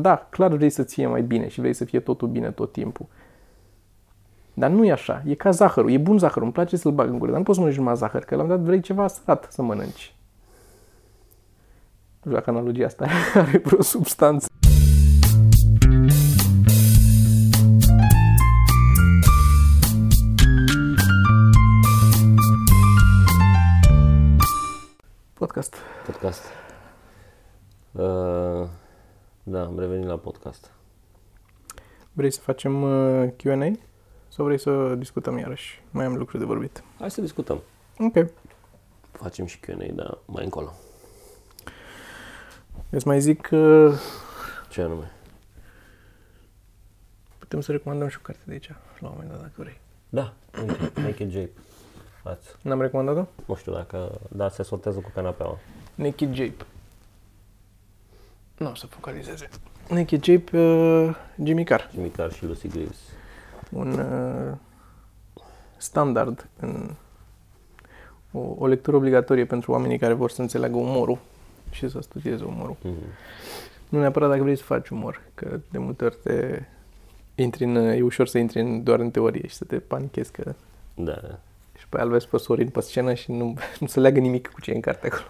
[0.00, 3.06] Da, clar vrei să ție mai bine și vrei să fie totul bine tot timpul.
[4.54, 5.22] Dar nu e așa.
[5.26, 5.90] E ca zahărul.
[5.90, 6.42] E bun zahărul.
[6.42, 7.30] Îmi place să-l bag în gură.
[7.30, 8.24] Dar nu poți să mănânci numai zahăr.
[8.24, 10.14] Că la un dat vrei ceva sărat să mănânci.
[12.22, 14.48] Nu știu dacă analogia asta are vreo substanță.
[25.34, 25.74] Podcast.
[26.06, 26.42] Podcast.
[27.92, 28.68] Uh,
[29.42, 30.70] da, am revenit la podcast.
[32.12, 33.78] Vrei să facem uh, Q&A?
[34.28, 35.82] Sau vrei să discutăm iarăși?
[35.90, 36.82] Mai am lucruri de vorbit.
[36.98, 37.60] Hai să discutăm.
[37.98, 38.26] Ok.
[39.12, 40.72] Facem și Q&A, dar mai încolo.
[42.90, 43.92] Îți mai zic că
[44.68, 45.10] Ce anume?
[47.38, 48.68] putem să recomandăm și o carte de aici,
[48.98, 49.80] la un moment dat, dacă vrei.
[50.08, 51.52] Da, uite, Naked Jape.
[52.22, 52.48] Fați.
[52.62, 53.26] N-am recomandat-o?
[53.46, 55.58] Nu știu dacă, da, se sortează cu canapeaua.
[55.94, 56.64] Naked Jape.
[58.60, 59.48] Nu o să focalizeze.
[59.88, 61.82] Naked Jape, uh, Jimmy Carr.
[61.92, 62.98] Jimmy Carr și Lucy Greaves.
[63.70, 64.56] Un uh,
[65.76, 66.90] standard în
[68.32, 71.18] o, o lectură obligatorie pentru oamenii care vor să înțeleagă umorul
[71.70, 72.76] și să studieze umorul.
[72.76, 73.14] Mm-hmm.
[73.88, 76.62] Nu neapărat dacă vrei să faci umor, că de multe ori te
[77.34, 80.54] intri în, e ușor să intri în, doar în teorie și să te panichezi că
[80.94, 81.38] Da, da.
[81.78, 84.48] și pe aia îl vezi pe Sorin pe scenă și nu, nu se leagă nimic
[84.48, 85.24] cu ce e în carte acolo.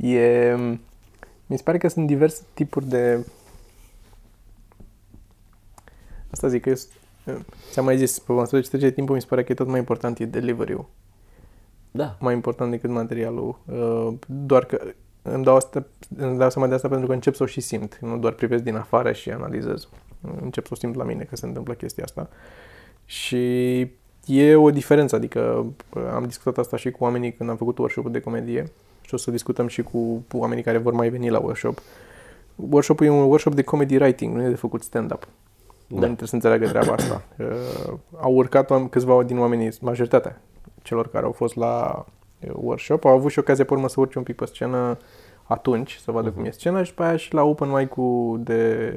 [0.00, 0.54] E,
[1.46, 3.26] mi se pare că sunt diverse tipuri de...
[6.30, 6.76] Asta zic că eu,
[7.70, 9.78] ți-am mai zis, pe măsură ce trece timpul, mi se pare că e tot mai
[9.78, 10.86] important e delivery-ul.
[11.90, 13.58] Da, mai important decât materialul.
[13.64, 14.80] Uh, Doar că
[15.22, 17.98] îmi dau, asta, îmi dau seama de asta pentru că încep să o și simt.
[18.00, 19.88] Nu doar privesc din afară și analizez.
[20.40, 22.28] Încep să o simt la mine că se întâmplă chestia asta.
[23.04, 23.80] Și
[24.26, 25.16] e o diferență.
[25.16, 28.72] Adică uh, am discutat asta și cu oamenii când am făcut workshop de comedie
[29.08, 31.78] și o să discutăm și cu oamenii care vor mai veni la workshop.
[32.56, 35.28] Workshopul e un workshop de comedy writing, nu e de făcut stand-up.
[35.86, 35.98] Da.
[35.98, 36.06] da.
[36.06, 37.22] trebuie să înțeleagă treaba asta.
[37.38, 40.40] Uh, au urcat oam- câțiva din oamenii, majoritatea
[40.82, 42.04] celor care au fost la
[42.40, 44.96] uh, workshop, au avut și ocazia pe urmă să urce un pic pe scenă
[45.42, 46.34] atunci, să vadă uh-huh.
[46.34, 48.92] cum e scena și pe aia și la open mic-ul de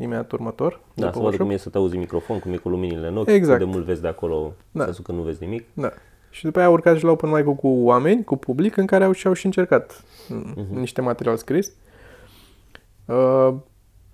[0.00, 0.72] imediat următor.
[0.72, 1.46] Da, după să vadă workshop.
[1.46, 3.58] cum e să te auzi în microfon, cum e cu luminile în ochi, Exact.
[3.58, 4.78] cât de mult vezi de acolo, Da.
[4.78, 4.84] da.
[4.84, 5.64] sensul că nu vezi nimic.
[5.72, 5.92] Da.
[6.34, 9.04] Și după aia au urcat și la open mic cu oameni, cu public, în care
[9.04, 10.54] au și-au și încercat uh-huh.
[10.54, 10.78] Mhm.
[10.78, 11.72] niște material scris.
[13.04, 13.54] Uh,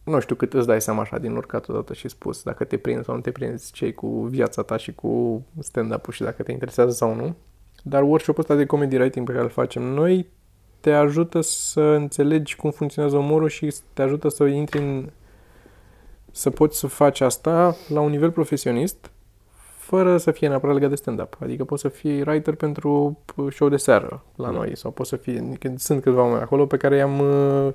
[0.04, 3.04] nu știu cât îți dai seama așa din urcat odată și spus, dacă te prinzi
[3.04, 6.91] sau nu te prinzi, ce cu viața ta și cu stand-up-ul și dacă te interesează
[6.91, 7.34] sau nu.
[7.82, 10.26] Dar workshop-ul ăsta de comedy writing pe care îl facem noi
[10.80, 15.10] te ajută să înțelegi cum funcționează umorul și te ajută să intri în...
[16.30, 19.09] să poți să faci asta la un nivel profesionist
[19.90, 21.36] fără să fie neapărat legat de stand-up.
[21.40, 23.18] Adică poți să fii writer pentru
[23.50, 24.50] show de seară la Da.
[24.50, 25.56] noi sau poți să fii...
[25.60, 27.72] că Sunt câțiva oameni acolo pe care i-am uh,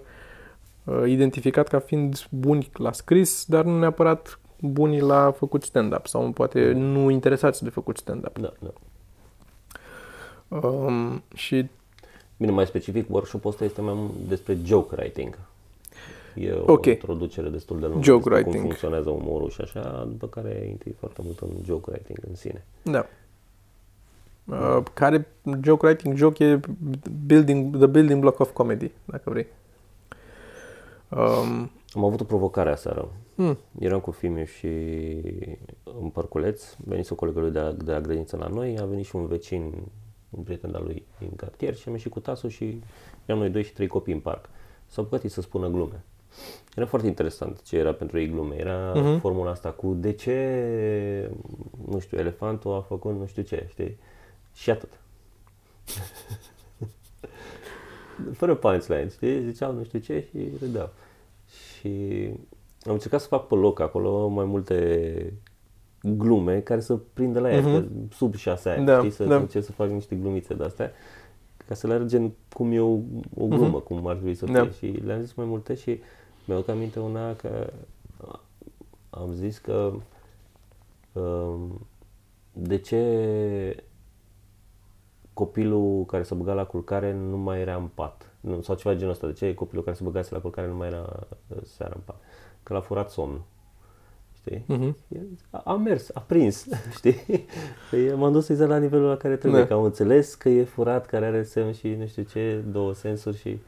[0.83, 6.31] uh, identificat ca fiind buni la scris, dar nu neapărat buni la făcut stand-up sau
[6.31, 8.39] poate nu interesați de făcut stand-up.
[8.39, 8.73] Da, da.
[10.67, 11.69] Um, și
[12.37, 15.37] Bine, mai specific, workshop-ul ăsta este mai mult despre joke writing.
[16.35, 16.85] E o Ok.
[16.85, 18.55] introducere destul de lungă Joke despre writing.
[18.55, 22.65] cum funcționează umorul și așa, după care intri foarte mult în joke writing în sine.
[22.83, 23.05] Da.
[24.45, 25.27] Uh, care
[25.63, 26.59] joke writing joke e
[27.25, 29.47] building, the building block of comedy, dacă vrei.
[31.09, 33.07] Um, Am avut o provocare aseară.
[33.35, 34.67] mm, Eram cu Fimiu și
[36.01, 39.05] în Părculeț, venise o colegă lui de, la- de la grădiniță la noi, a venit
[39.05, 39.73] și un vecin,
[40.29, 42.81] un prieten al lui din cartier și am ieșit cu tasul și
[43.25, 44.49] eram noi doi și trei copii în parc.
[44.85, 46.03] S-au păcătit să spună glume.
[46.75, 48.55] Era foarte interesant ce era pentru ei glume.
[48.59, 49.17] Era Mhm.
[49.17, 49.21] uh-huh.
[49.21, 51.31] formula asta cu de ce,
[51.89, 53.97] nu știu, elefantul a făcut nu știu ce, știi?
[54.53, 54.89] Și atât.
[58.33, 59.43] Fără punchline, știi?
[59.51, 60.89] Ziceau nu știu ce și râdeau.
[61.47, 62.29] Și
[62.85, 65.33] am încercat să fac pe loc acolo mai multe
[66.03, 67.71] glume care să prindă la ea, Mhm.
[67.71, 67.83] că
[68.15, 69.11] sub șase ani, Da, știi?
[69.11, 69.35] Să, da.
[69.35, 70.91] să încerc să fac niște glumițe de astea
[71.67, 72.91] ca să le arăt gen cum e o,
[73.37, 74.53] o glumă, cum ar trebui să fie.
[74.53, 74.69] Da.
[74.69, 75.99] Și le-am zis mai multe și
[76.45, 77.73] mi-au aminte una că
[79.09, 79.93] am zis că
[81.13, 81.87] um,
[82.53, 83.83] de ce
[85.33, 88.29] copilul care s-a băgat la culcare nu mai era în pat.
[88.39, 89.27] Nu, sau ceva de genul ăsta.
[89.27, 92.19] De ce copilul care se băgase la culcare nu mai era uh, seara în pat?
[92.63, 93.41] Că l-a furat somnul.
[94.35, 94.63] Știi?
[94.67, 94.97] mhm.
[95.49, 96.67] A, a mers, a prins,
[96.97, 97.15] știi?
[97.89, 99.67] Păi m-am dus exact la nivelul la care trebuie, Da.
[99.67, 103.37] că am înțeles că e furat, care are semn și nu știu ce, două sensuri
[103.37, 103.59] și uh,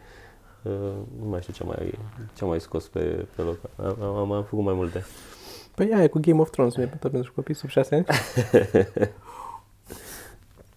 [1.19, 1.99] nu mai știu ce mai,
[2.35, 3.57] ce mai scos pe, pe loc.
[3.75, 5.05] Am, am, am făcut mai multe.
[5.75, 8.05] Păi aia e cu Game of Thrones, nu e pentru pentru copii sub 6 ani?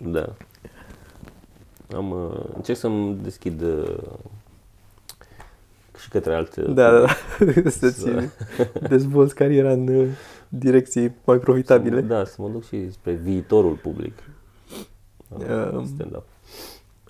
[0.03, 0.35] Da.
[1.95, 3.97] Am, uh, încerc să-mi deschid uh,
[6.01, 6.63] și către alte...
[6.63, 7.71] Da, da, da.
[7.71, 8.07] Să-ți
[8.89, 10.09] dezvolți cariera în uh,
[10.49, 12.01] direcții mai profitabile.
[12.01, 14.13] Da, să mă duc și spre viitorul public.
[15.29, 16.25] Um, Stand-up.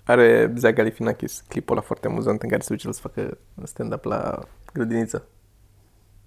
[0.03, 4.03] Are Zach Galifianakis clipul ăla foarte amuzant în care se duce el să facă stand-up
[4.03, 4.39] la
[4.73, 5.25] grădiniță.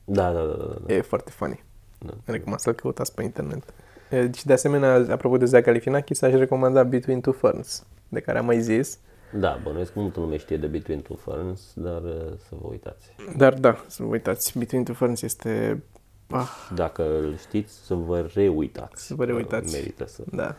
[0.05, 0.75] Da, da, da, da.
[0.87, 0.94] da.
[0.94, 1.65] E foarte funny.
[1.99, 2.12] Da.
[2.25, 3.62] Recomand să-l căutați pe internet.
[4.11, 8.38] E, Și de asemenea, apropo de Zach Galifianakis, aș recomanda Between Two Ferns, de care
[8.38, 8.99] am mai zis.
[9.32, 13.09] Da, bănuiesc că multă lume știe de Between Two Ferns, dar uh, să vă uitați.
[13.37, 15.82] Dar da, să vă uitați, Between Two Ferns este...
[16.31, 19.06] Ah, Dacă îl știți, să vă reuitați.
[19.06, 19.75] Să vă reuitați.
[19.75, 20.23] Merită să...
[20.32, 20.55] da,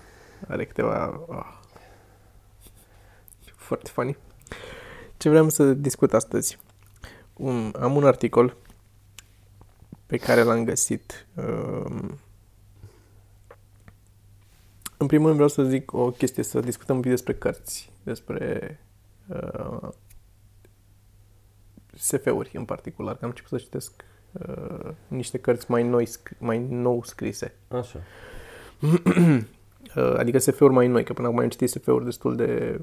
[0.47, 1.25] are câteva...
[1.29, 1.63] Ah,
[3.65, 4.17] foarte funny.
[5.17, 6.59] Ce vreau să discut astăzi?
[7.33, 8.57] Un, am un articol
[10.05, 11.27] pe care l-am găsit.
[11.33, 12.19] Um,
[14.97, 18.79] în primul rând vreau să zic o chestie, să discutăm un pic despre cărți, despre
[19.27, 19.89] uh,
[21.93, 26.59] SF-uri în particular, că am început să citesc uh, niște cărți mai noi, sc- mai
[26.59, 27.53] nou scrise.
[27.67, 27.99] Așa.
[29.95, 32.81] Uh, adică SF-uri mai noi, că până acum am citit SF-uri destul de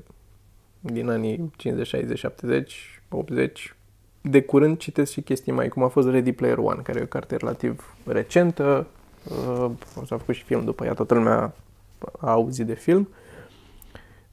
[0.82, 3.74] din anii 50, 60, 70, 80.
[4.20, 7.06] De curând citesc și chestii mai, cum a fost Ready Player One, care e o
[7.06, 8.86] carte relativ recentă.
[9.28, 9.70] Uh,
[10.04, 11.54] s-a făcut și film după ea, toată lumea
[12.20, 13.08] a auzit de film.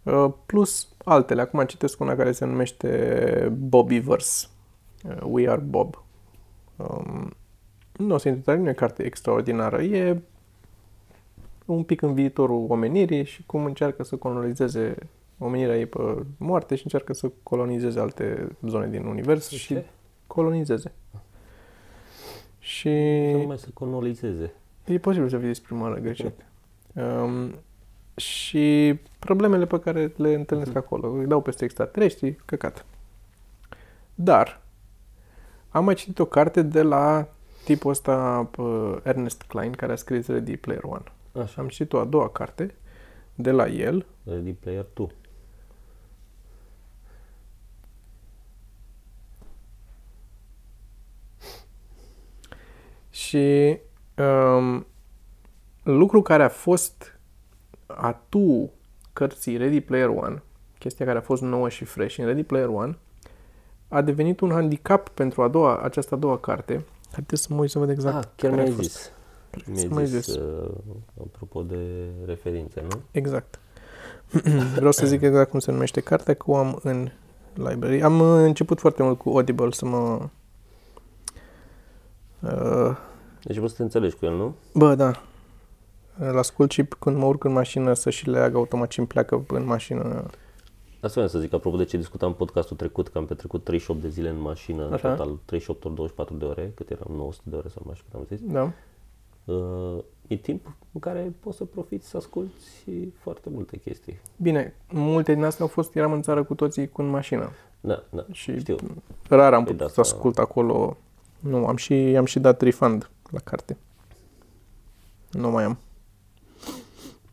[0.04, 1.42] Uh, plus altele.
[1.42, 4.48] Acum citesc una care se numește Bobbyverse.
[5.04, 6.04] Uh, We Are Bob.
[6.75, 7.34] Um,
[7.98, 9.81] nu o să intru tare, nu e o carte extraordinară.
[9.81, 10.22] E
[11.66, 14.96] un pic în viitorul omenirii și cum încearcă să colonizeze
[15.39, 19.86] omenirea ei pe moarte și încearcă să colonizeze alte zone din univers De și ce?
[20.27, 20.91] colonizeze.
[22.59, 22.89] Și
[23.31, 24.53] Să nu mai să colonizeze.
[24.86, 26.33] e posibil să fie exprimare greșit.
[26.94, 27.53] Um,
[28.15, 32.86] și problemele pe care le întâlnesc acolo, îi dau peste extraterestri, căcat.
[34.15, 34.62] Dar
[35.69, 37.27] am mai citit o carte de la
[37.63, 41.03] tipul ăsta, pă, Ernest Klein, care a scris Ready Player One.
[41.44, 41.62] Așa.
[41.62, 42.75] Am citit o a doua carte
[43.36, 45.07] de la el, Ready Player 2.
[53.30, 53.78] Și
[54.18, 54.86] um,
[55.84, 57.20] lucru care a fost
[57.86, 58.72] atu
[59.14, 60.44] cărții Ready Player One,
[60.80, 62.98] chestia care a fost nouă și fresh în Ready Player One,
[63.88, 66.86] a devenit un handicap pentru a doua, această a doua carte.
[67.12, 68.90] Haideți să mă uit să văd exact ah, chiar care a mi-ai fost.
[68.90, 69.02] zis.
[69.52, 70.36] să Mi-ai mai zis, zis.
[70.36, 70.70] uh,
[71.22, 73.02] apropo de referințe, nu?
[73.12, 73.60] Exact.
[74.75, 77.10] Vreau să zic exact cum se numește cartea, că o am în
[77.54, 78.02] library.
[78.02, 80.30] Am uh, început foarte mult cu Audible să mă...
[82.40, 82.98] Uh,
[83.44, 84.56] Deci poți să te înțelegi cu el, nu?
[84.74, 85.21] Bă, da.
[86.18, 89.44] Îl ascult și când mă urc în mașină să și leagă automat și îmi pleacă
[89.47, 90.03] în mașină.
[91.01, 94.01] Asta vreau să zic, apropo de ce discutam în podcastul trecut, că am petrecut 38
[94.01, 95.09] de zile în mașină, în Așa.
[95.09, 98.19] total 38 ori 24 de ore, cât eram 900 de ore sau mai știu cât
[98.19, 98.51] am zis.
[98.51, 98.71] Da.
[99.53, 102.53] Uh, e timp în care poți să profiți să asculti
[103.19, 104.19] foarte multe chestii.
[104.38, 107.50] Bine, multe din astea au fost, eram în țară cu toții cu în mașină.
[107.80, 108.75] Da, da, Și știu.
[109.30, 110.97] rar am Păi putut da, să asta- ascult acolo.
[111.39, 113.78] Nu, am și, am și dat refund la carte.
[115.31, 115.78] Nu mai am.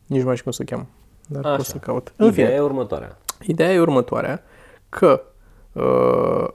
[0.05, 0.87] Nici nu mai știu cum să cheam.
[1.27, 1.55] Dar Așa.
[1.55, 2.13] pot să caut.
[2.15, 3.17] În Ideea fine, e următoarea.
[3.41, 4.43] ideea e următoarea,
[4.89, 5.21] că
[5.73, 6.47] uh,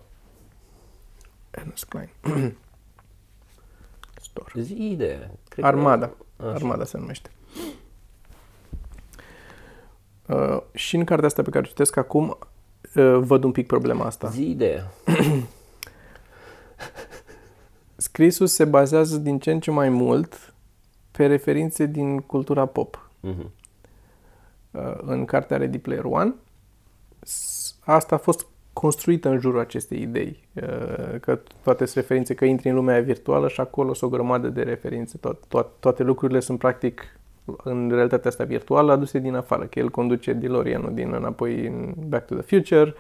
[1.51, 2.09] Ernest Klein
[4.21, 4.61] Store.
[4.61, 5.31] Zi ideea.
[5.49, 6.07] Cred Armada.
[6.07, 6.45] Că...
[6.47, 6.55] Așa.
[6.55, 7.31] Armada se numește.
[10.27, 12.39] Uh, și în cartea asta pe care o citesc acum
[12.95, 14.29] uh, văd un pic problema asta.
[14.29, 14.91] Zi ideea.
[18.13, 20.55] Scrisul se bazează din ce în ce mai mult
[21.11, 23.11] pe referințe din cultura pop.
[23.21, 23.51] Mhm.
[24.71, 26.35] Uh, în cartea Ready Player One,
[27.21, 32.45] s- asta a fost construită în jurul acestei idei, uh, că toate sunt referințe, că
[32.45, 35.17] intri în lumea virtuală și acolo sunt o grămadă de referințe.
[35.19, 37.03] Tot, tot, toate lucrurile sunt practic
[37.65, 42.27] în realitatea asta virtuală aduse din afară, că el conduce DeLorean-ul din înapoi în Back
[42.27, 42.95] to the Future,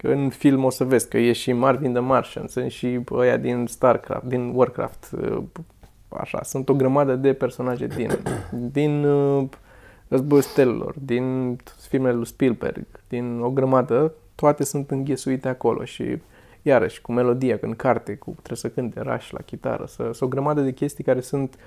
[0.00, 3.36] că în film o să vezi că e și Marvin the Martian, sunt și ăia
[3.36, 5.42] din StarCraft, din Warcraft, uh,
[6.08, 8.18] așa, sunt o grămadă de personaje din,
[8.78, 9.48] din uh,
[10.08, 11.56] Războiul Stelelor, din
[11.88, 16.18] filmele lui Spielberg, din o grămadă, toate sunt înghesuite acolo și
[16.62, 20.26] iarăși cu melodia, în carte, cu trebuie să cânte raș la chitară, să, sunt o
[20.26, 21.58] grămadă de chestii care sunt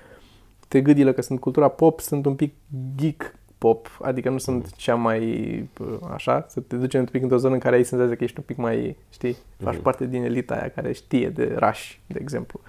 [0.68, 2.54] te gâdilă că sunt cultura pop, sunt un pic
[2.96, 5.22] geek pop, adică nu sunt cea mai
[5.80, 8.38] uh, așa, să te duci un pic într-o zonă în care ai senzația că ești
[8.38, 9.82] un pic mai, știi, faci Mhm.
[9.82, 12.60] parte din elita aia care știe de raș, de exemplu.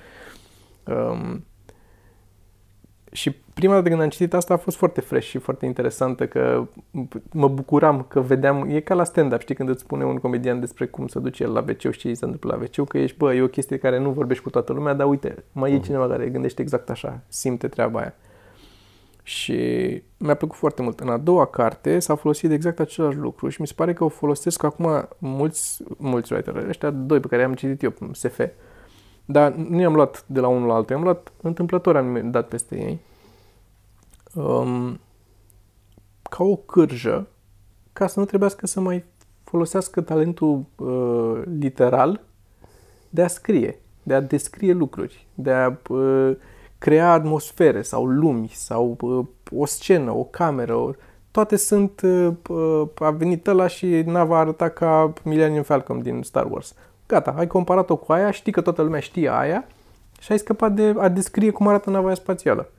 [0.83, 1.45] Um,
[3.11, 6.67] și prima dată când am citit asta a fost foarte fresh și foarte interesantă că
[7.31, 10.85] mă bucuram că vedeam, e ca la stand-up, știi, când îți spune un comedian despre
[10.85, 13.33] cum să duce el la wc și ce se întâmplă la wc că ești, bă,
[13.33, 16.29] e o chestie care nu vorbești cu toată lumea, dar uite, mai e cineva care
[16.29, 18.13] gândește exact așa, simte treaba aia.
[19.27, 19.55] Și
[20.17, 20.99] mi-a plăcut foarte mult.
[20.99, 24.07] În a doua carte s-a folosit exact același lucru și mi se pare că o
[24.07, 28.39] folosesc acum mulți, mulți writer, ăștia doi pe care am citit eu, SF,
[29.25, 32.75] dar nu i-am luat de la unul la altul, i-am luat întâmplător, am dat peste
[32.75, 32.99] ei.
[34.33, 34.99] Um,
[36.21, 37.27] ca o cârjă,
[37.93, 39.03] ca să nu trebuiască să mai
[39.43, 42.21] folosească talentul uh, literal
[43.09, 46.35] de a scrie, de a descrie lucruri, de a uh,
[46.85, 50.91] crea atmosfere sau lumi sau uh, o scenă, o cameră, o...
[51.31, 56.51] toate sunt, uh, uh, a venit ăla și nava arăta ca Millennium Falcon din Star
[56.51, 56.73] Wars.
[57.07, 59.67] Gata, ai comparat-o cu aia, știi că toată lumea știe aia
[60.19, 62.71] și ai scăpat de a descrie cum arată nava spațială.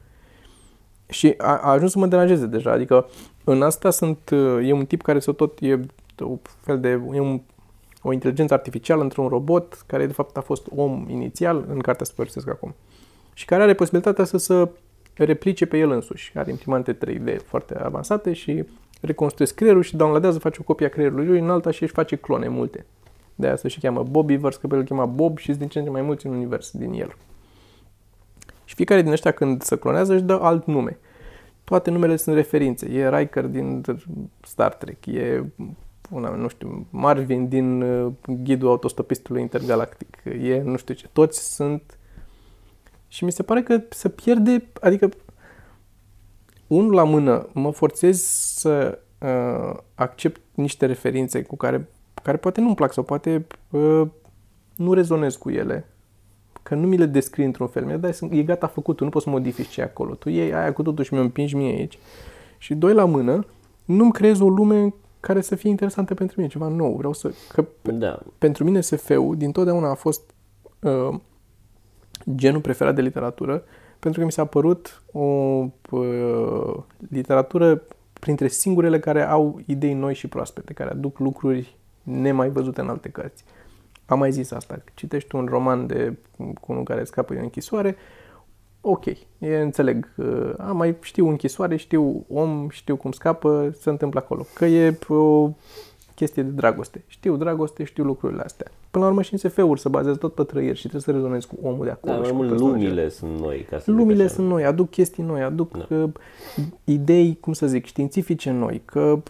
[1.08, 3.08] Și a, a ajuns să mă deranjeze deja, adică
[3.44, 4.30] în asta sunt,
[4.62, 5.80] e un tip care să tot e
[6.20, 7.40] un fel de, e un,
[8.02, 12.48] o inteligență artificială într-un robot care de fapt a fost om inițial în cartea Spărțesc
[12.48, 12.75] acum
[13.37, 14.69] și care are posibilitatea să se
[15.14, 16.33] replice pe el însuși.
[16.35, 18.64] Are imprimante 3D foarte avansate și
[19.00, 22.16] reconstruiesc creierul și downloadează, face o copie a creierului lui în alta și își face
[22.16, 22.87] clone multe.
[23.35, 25.78] De aia se și cheamă Bobbyverse, că pe el îl chema Bob și din ce
[25.78, 27.16] în ce mai mulți în univers din el.
[28.64, 30.99] Și fiecare din ăștia când se clonează își dă alt nume.
[31.64, 32.90] Toate numele sunt referințe.
[32.90, 33.83] E Riker din
[34.40, 35.45] Star Trek, e
[36.11, 38.12] una, nu știu, Marvin din uh,
[38.43, 41.09] Ghidul Autostopistului Intergalactic, e nu știu ce.
[41.12, 41.96] Toți sunt
[43.08, 45.08] și mi se pare că se pierde, adică
[46.66, 48.20] unul la mână mă forțez
[48.56, 51.88] să uh, accept niște referințe cu care,
[52.22, 54.02] care poate nu-mi plac sau poate uh,
[54.76, 55.86] nu rezonez cu ele.
[56.62, 57.84] Că nu mi le descrii într-un fel.
[57.84, 60.14] Mi-a dat, e gata făcut, nu poți să modifici ce acolo.
[60.14, 61.98] Tu iei aia cu totul și mi-o împingi mie aici.
[62.58, 63.46] Și doi la mână,
[63.84, 66.96] nu-mi creez o lume care să fie interesantă pentru mine, ceva nou.
[66.96, 67.32] Vreau să...
[67.52, 68.22] Că da.
[68.38, 70.34] Pentru mine SF-ul din totdeauna a fost
[70.80, 71.14] uh,
[72.35, 73.62] genul preferat de literatură,
[73.99, 75.21] pentru că mi s-a părut o
[75.90, 76.76] uh,
[77.11, 77.83] literatură
[78.21, 83.09] printre singurele care au idei noi și proaspete, care aduc lucruri nemai văzute în alte
[83.09, 83.45] cărți.
[84.06, 84.83] Am mai zis asta.
[84.95, 87.97] Citești un roman de cu unul care scapă din închisoare,
[88.80, 89.04] ok,
[89.38, 90.14] e, înțeleg.
[90.59, 94.47] Am mai știu închisoare, știu om, știu cum scapă, se întâmplă acolo.
[94.54, 95.50] Că e o
[96.16, 97.04] chestie de dragoste.
[97.06, 98.70] Știu dragoste, știu lucrurile astea.
[98.90, 101.46] Până la urmă și în SF-uri se bazează tot pe trăieri și trebuie să rezonezi
[101.46, 102.12] cu omul de acolo.
[102.12, 103.66] Da, mai mult lumile sunt noi.
[103.70, 105.96] Ca să lumile sunt noi, aduc chestii noi, aduc da.
[105.96, 106.11] Uh,
[106.85, 109.23] idei, cum să zic, științifice noi, că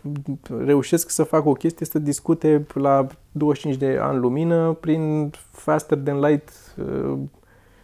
[0.64, 6.20] reușesc să fac o chestie să discute la 25 de ani lumină prin faster than
[6.20, 7.18] light uh,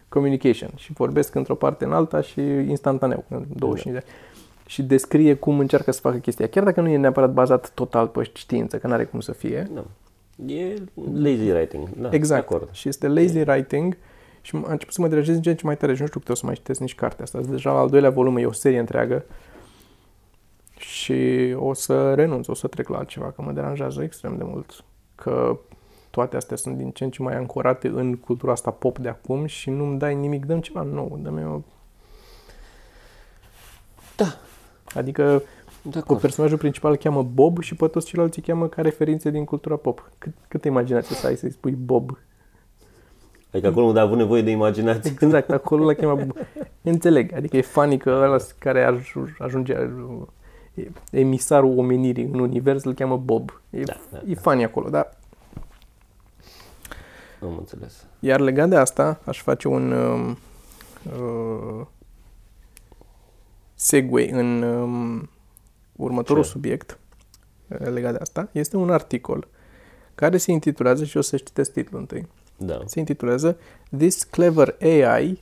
[0.09, 3.99] communication și vorbesc într-o parte în alta și instantaneu, în 25 da.
[3.99, 4.31] de ani
[4.73, 8.23] și descrie cum încearcă să facă chestia, chiar dacă nu e neapărat bazat total pe
[8.33, 9.71] știință, că nu are cum să fie.
[9.73, 9.83] Da.
[10.53, 10.73] E
[11.13, 12.41] lazy writing, da, Exact.
[12.41, 12.69] Acord.
[12.71, 13.97] Și este lazy writing
[14.41, 16.19] și am început să mă deranjez din ce în ce mai tare și nu știu
[16.19, 17.39] cât o să mai citesc nici cartea asta.
[17.39, 19.25] Deja al doilea volum e o serie întreagă
[20.77, 24.83] și o să renunț, o să trec la altceva, că mă deranjează extrem de mult.
[25.15, 25.59] Că
[26.09, 29.45] toate astea sunt din ce în ce mai ancorate în cultura asta pop de acum
[29.45, 31.61] și nu-mi dai nimic, dăm ceva nou, dă-mi o...
[34.15, 34.37] Da,
[34.95, 35.43] Adică
[36.05, 39.45] cu personajul principal îl cheamă Bob și pe toți ceilalți îi cheamă ca referințe din
[39.45, 40.11] cultura pop.
[40.17, 42.17] Cât, câtă imaginație să ai să-i spui Bob?
[43.51, 45.11] Adică acolo unde a avut nevoie de imaginație.
[45.19, 46.37] Exact, acolo la cheamă Bob.
[46.81, 49.01] Înțeleg, adică e funny că ăla care
[49.37, 49.75] ajunge
[51.11, 53.61] emisarul omenirii în univers îl cheamă Bob.
[53.69, 54.41] E, da, da, e da.
[54.41, 55.17] funny acolo, dar
[57.41, 58.05] am înțeles.
[58.19, 60.35] Iar legat de asta, aș face un uh,
[61.19, 61.85] uh,
[63.83, 65.29] segue în um,
[65.95, 66.49] următorul Ce?
[66.49, 66.99] subiect
[67.67, 68.49] uh, legat de asta.
[68.51, 69.47] Este un articol
[70.15, 72.81] care se intitulează, și o să citesc titlul întâi, da.
[72.85, 73.57] se intitulează
[73.97, 75.41] This clever AI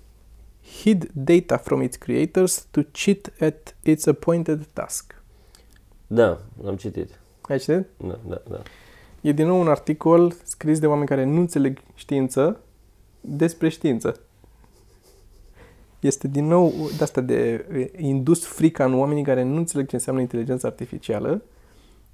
[0.81, 5.23] hid data from its creators to cheat at its appointed task.
[6.07, 7.19] Da, am citit.
[7.41, 7.85] Ai citit?
[7.97, 8.61] Da, da, da.
[9.21, 12.59] E din nou un articol scris de oameni care nu înțeleg știință
[13.21, 14.19] despre știință
[16.01, 17.65] este din nou de asta de
[17.97, 21.41] indus frica în oamenii care nu înțeleg ce înseamnă inteligența artificială,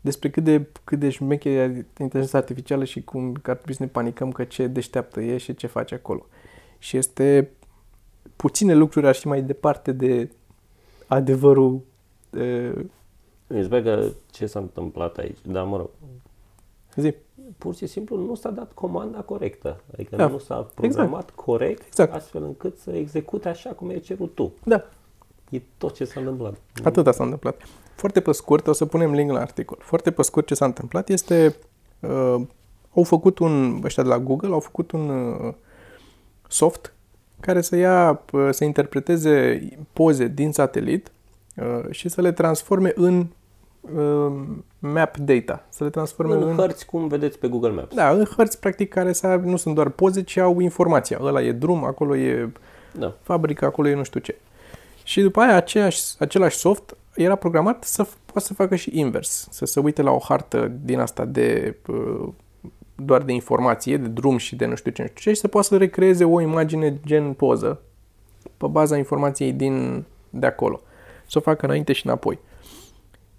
[0.01, 3.83] despre cât de, cât de șmeche e inteligența artificială și cum că ar trebui să
[3.83, 6.25] ne panicăm că ce deșteaptă e și ce face acolo.
[6.79, 7.51] Și este
[8.35, 10.31] puține lucruri ar fi mai departe de
[11.07, 11.81] adevărul.
[12.29, 12.73] De...
[13.47, 15.89] Mi se că ce s-a întâmplat aici, dar mă rog.
[17.01, 17.15] Zi
[17.57, 19.81] pur și simplu nu s-a dat comanda corectă.
[19.93, 20.27] Adică da.
[20.27, 21.35] nu s-a programat exact.
[21.35, 22.13] corect exact.
[22.13, 24.53] astfel încât să execute așa cum ai cerut tu.
[24.63, 24.85] Da.
[25.49, 26.55] e tot ce s-a întâmplat.
[26.83, 27.61] Atâta s-a întâmplat.
[27.95, 29.77] Foarte pe scurt, o să punem link la articol.
[29.81, 31.55] Foarte pe scurt ce s-a întâmplat este,
[31.99, 32.41] uh,
[32.93, 35.53] au făcut un, ăștia de la Google, au făcut un uh,
[36.47, 36.93] soft
[37.39, 41.11] care să ia, uh, să interpreteze poze din satelit
[41.55, 43.27] uh, și să le transforme în
[43.95, 44.33] uh,
[44.79, 47.95] map data, să le transforme În în, hărți, cum vedeți pe Google Maps.
[47.95, 51.17] da, în hărți practic care să aibă, nu sunt doar poze, ci au informația.
[51.21, 52.51] Ăla e drum, acolo e
[52.99, 53.13] Da.
[53.21, 54.35] fabrică, acolo e nu știu ce.
[55.03, 59.47] Și după aia aceeași, același soft era programat să f- poată să facă și invers,
[59.51, 62.27] să se uite la o hartă din asta de uh,
[62.95, 65.47] doar de informație, de drum și de nu știu ce, nu știu ce și să
[65.47, 67.81] poată să recreeze o imagine gen poză
[68.57, 70.81] pe baza informației din de acolo.
[71.27, 72.39] Să o facă înainte și înapoi.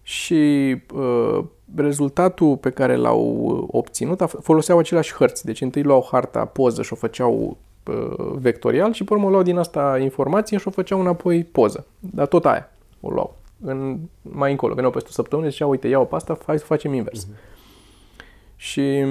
[0.09, 5.45] Și uh, rezultatul pe care l-au obținut, a f- foloseau aceleași hărți.
[5.45, 9.57] Deci întâi luau harta poză și o făceau uh, vectorial și pe urmă luau din
[9.57, 11.87] asta informație și o făceau înapoi poză.
[11.99, 13.37] Dar tot aia o luau.
[13.61, 16.65] În, mai încolo, veneau peste o săptămână și ziceau, uite, iau pe asta, hai să
[16.65, 17.27] facem invers.
[18.57, 19.05] Și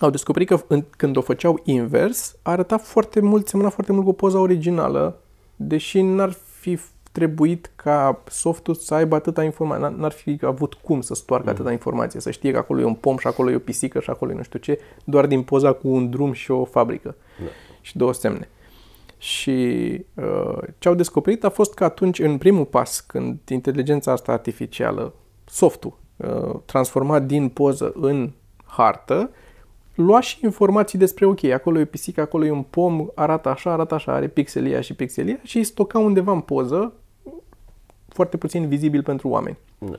[0.00, 4.12] au descoperit că în, când o făceau invers, arăta foarte mult, semăna foarte mult cu
[4.12, 5.20] poza originală,
[5.56, 6.78] deși n-ar fi
[7.12, 11.72] trebuit ca softul să aibă atâta informație, n- n-ar fi avut cum să stoarcă atâta
[11.72, 14.30] informație, să știe că acolo e un pom și acolo e o pisică și acolo
[14.30, 17.46] e nu știu ce, doar din poza cu un drum și o fabrică Da.
[17.80, 18.48] și două semne.
[19.18, 19.50] Și
[20.14, 25.12] uh, ce au descoperit a fost că atunci, în primul pas, când inteligența asta artificială,
[25.44, 28.30] softul, uh, transformat din poză în
[28.64, 29.30] hartă,
[29.94, 33.72] lua și informații despre, ok, acolo e o pisică, acolo e un pom, arată așa,
[33.72, 36.92] arată așa, are pixelia și pixelia și îi stoca undeva în poză,
[38.12, 39.56] foarte puțin vizibil pentru oameni.
[39.78, 39.96] Da.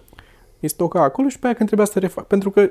[0.60, 2.70] Îi stoca acolo și pe aia când trebuia să refac, pentru că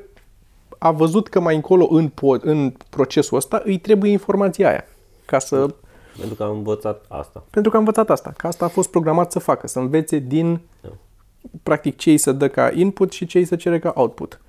[0.79, 4.85] a văzut că mai încolo în, po- în procesul ăsta îi trebuie informația aia
[5.25, 5.75] ca să
[6.17, 7.45] Pentru că am învățat asta.
[7.51, 10.61] pentru că a învățat asta, că asta a fost programat să facă, să învețe din,
[10.83, 10.89] Da.
[11.63, 14.41] practic, ce îi se dă ca input și ce îi se cere ca output.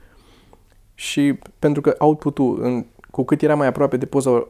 [0.95, 4.45] Și pentru că output-ul, în, cu cât era mai aproape de poza uh,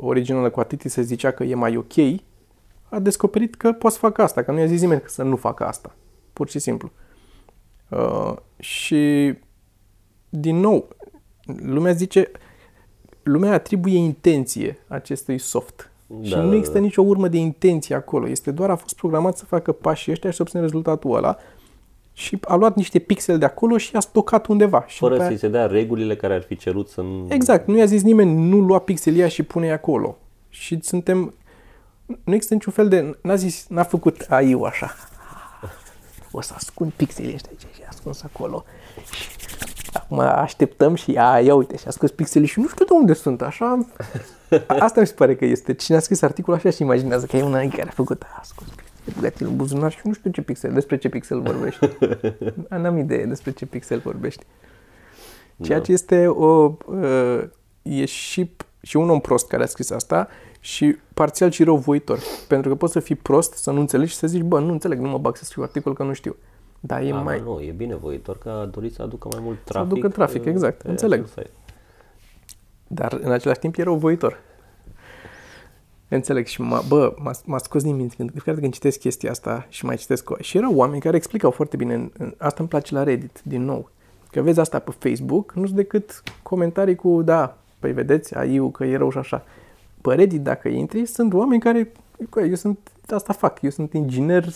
[0.00, 1.94] originală, cu atât îi se zicea că e mai ok,
[2.90, 5.66] a descoperit că poate să facă asta, că nu i-a zis nimeni să nu facă
[5.66, 5.94] asta.
[6.32, 6.90] Pur și simplu.
[7.88, 9.34] Uh, și,
[10.28, 10.88] din nou,
[11.62, 12.30] lumea zice,
[13.22, 15.90] lumea atribuie intenție acestui soft.
[16.06, 16.84] Da, și da, nu există da.
[16.84, 18.28] nicio urmă de intenție acolo.
[18.28, 21.36] Este doar a fost programat să facă pașii ăștia și să obțină rezultatul ăla
[22.12, 24.84] și a luat niște pixeli de acolo și a stocat undeva.
[24.86, 27.26] Și Fără după aia- să-i se dea regulile care ar fi cerut să nu...
[27.28, 30.18] Exact, nu i-a zis nimeni nu lua pixelia și pune acolo.
[30.48, 31.34] Și suntem
[32.24, 34.94] nu există niciun fel de n-a zis, n-a făcut AI-ul așa.
[36.32, 38.64] O să ascund pixelii ăștia aici și ascuns acolo.
[39.12, 39.28] Și
[39.92, 43.12] acum așteptăm și a, ia uite, și a scos pixelii și nu știu de unde
[43.12, 43.86] sunt, așa.
[44.66, 45.74] Asta mi se pare că este.
[45.74, 48.66] Cine a scris articolul așa și imaginează că e una care a făcut, a scos
[48.68, 51.88] pixelii, băgat în buzunar și nu știu ce pixel, despre ce pixel vorbești.
[52.68, 54.44] N-am idee despre ce pixel vorbești.
[55.62, 55.84] Ceea Da.
[55.84, 56.76] ce este o...
[56.86, 57.42] Uh,
[57.82, 58.50] e și,
[58.82, 60.28] și un om prost care a scris asta
[60.60, 62.18] și parțial și răuvoitor.
[62.48, 64.98] Pentru că poți să fii prost, să nu înțelegi și să zici, bă, nu înțeleg,
[64.98, 66.36] nu mă bag să scriu articol că nu știu.
[66.80, 67.40] Dar e A, mai...
[67.40, 69.92] Nu, e binevoitor că a dorit să aducă mai mult trafic.
[69.92, 71.18] aducă trafic, pe- exact, pe înțeleg.
[71.18, 71.50] acel site.
[72.86, 74.38] Dar în același timp e răuvoitor.
[76.08, 79.30] Înțeleg și mă, bă, m-a, m-a scos din minți când, cred că când citesc chestia
[79.30, 80.34] asta și mai citesc o...
[80.40, 83.64] Și erau oameni care explicau foarte bine, în, în, asta îmi place la Reddit, din
[83.64, 83.90] nou.
[84.30, 88.84] Că vezi asta pe Facebook, nu sunt decât comentarii cu, da, păi vedeți, AI-ul că
[88.84, 89.44] e rău și așa.
[90.00, 91.92] Pe Reddit, dacă intri, sunt oameni care,
[92.30, 94.48] "Cu, eu sunt, asta fac, eu sunt inginer,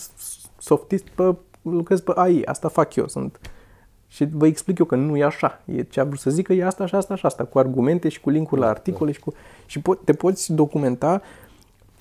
[0.59, 3.41] softist, pe, lucrez pe AI, asta fac eu, sunt...
[4.09, 5.63] Și vă explic eu că nu e așa.
[5.65, 8.21] E ce a vrut să zică e asta și asta și asta, cu argumente și
[8.21, 9.33] cu linkuri la articole și cu...
[9.67, 11.23] Și po- te poți documenta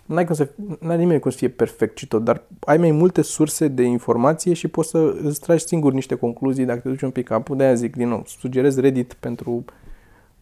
[0.06, 3.22] N-ai, cum să, n-ai nimeni cum să fie perfect și tot, dar ai mai multe
[3.22, 7.10] surse de informație și poți să îți tragi singur niște concluzii dacă te duci un
[7.12, 7.58] pic capul.
[7.58, 9.66] De-aia zic, din nou, sugerez Reddit pentru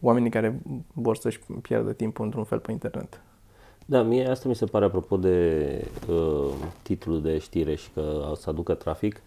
[0.02, 0.60] oamenii care
[0.92, 3.20] vor să-și pierdă timpul într-un fel pe internet.
[3.86, 8.34] Da, mie asta mi se pare apropo de uh, titlul de știre și că o
[8.34, 9.20] să aducă trafic.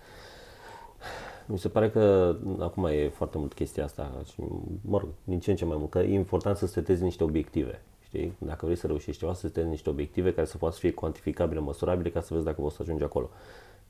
[1.45, 4.41] Mi se pare că acum e foarte mult chestia asta și,
[4.81, 7.81] mă rog, din ce în ce mai mult, că e important să setezi niște obiective.
[8.05, 8.33] Știi?
[8.37, 11.59] Dacă vrei să reușești ceva, să setezi niște obiective care să poată să fie cuantificabile,
[11.59, 13.29] măsurabile, ca să vezi dacă poți să ajungi acolo.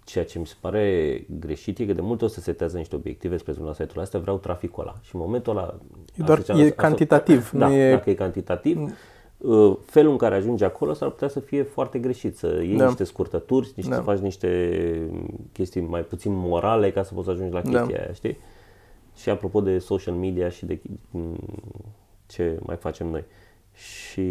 [0.06, 3.38] Ceea ce mi se pare greșit e că de multe ori se setează niște obiective,
[3.38, 4.96] spre exemplu la site-ul astea, vreau traficul ăla.
[5.02, 5.80] Și în momentul ăla...
[6.20, 8.98] E doar- asociat- e aso- cantitativ, Da, nu e- dacă e cantitativ,
[9.38, 12.86] uh, felul în care ajungi acolo s-ar putea să fie foarte greșit, să iei Da.
[12.86, 13.98] niște scurtături, niște, Da.
[13.98, 15.10] să faci niște
[15.52, 17.70] chestii mai puțin morale ca să poți să ajungi la Da.
[17.80, 18.38] chestia aia, știi?
[19.16, 20.80] Și apropo de social media și de
[21.12, 21.38] mm,
[22.28, 23.24] ce mai facem noi.
[23.76, 24.22] Și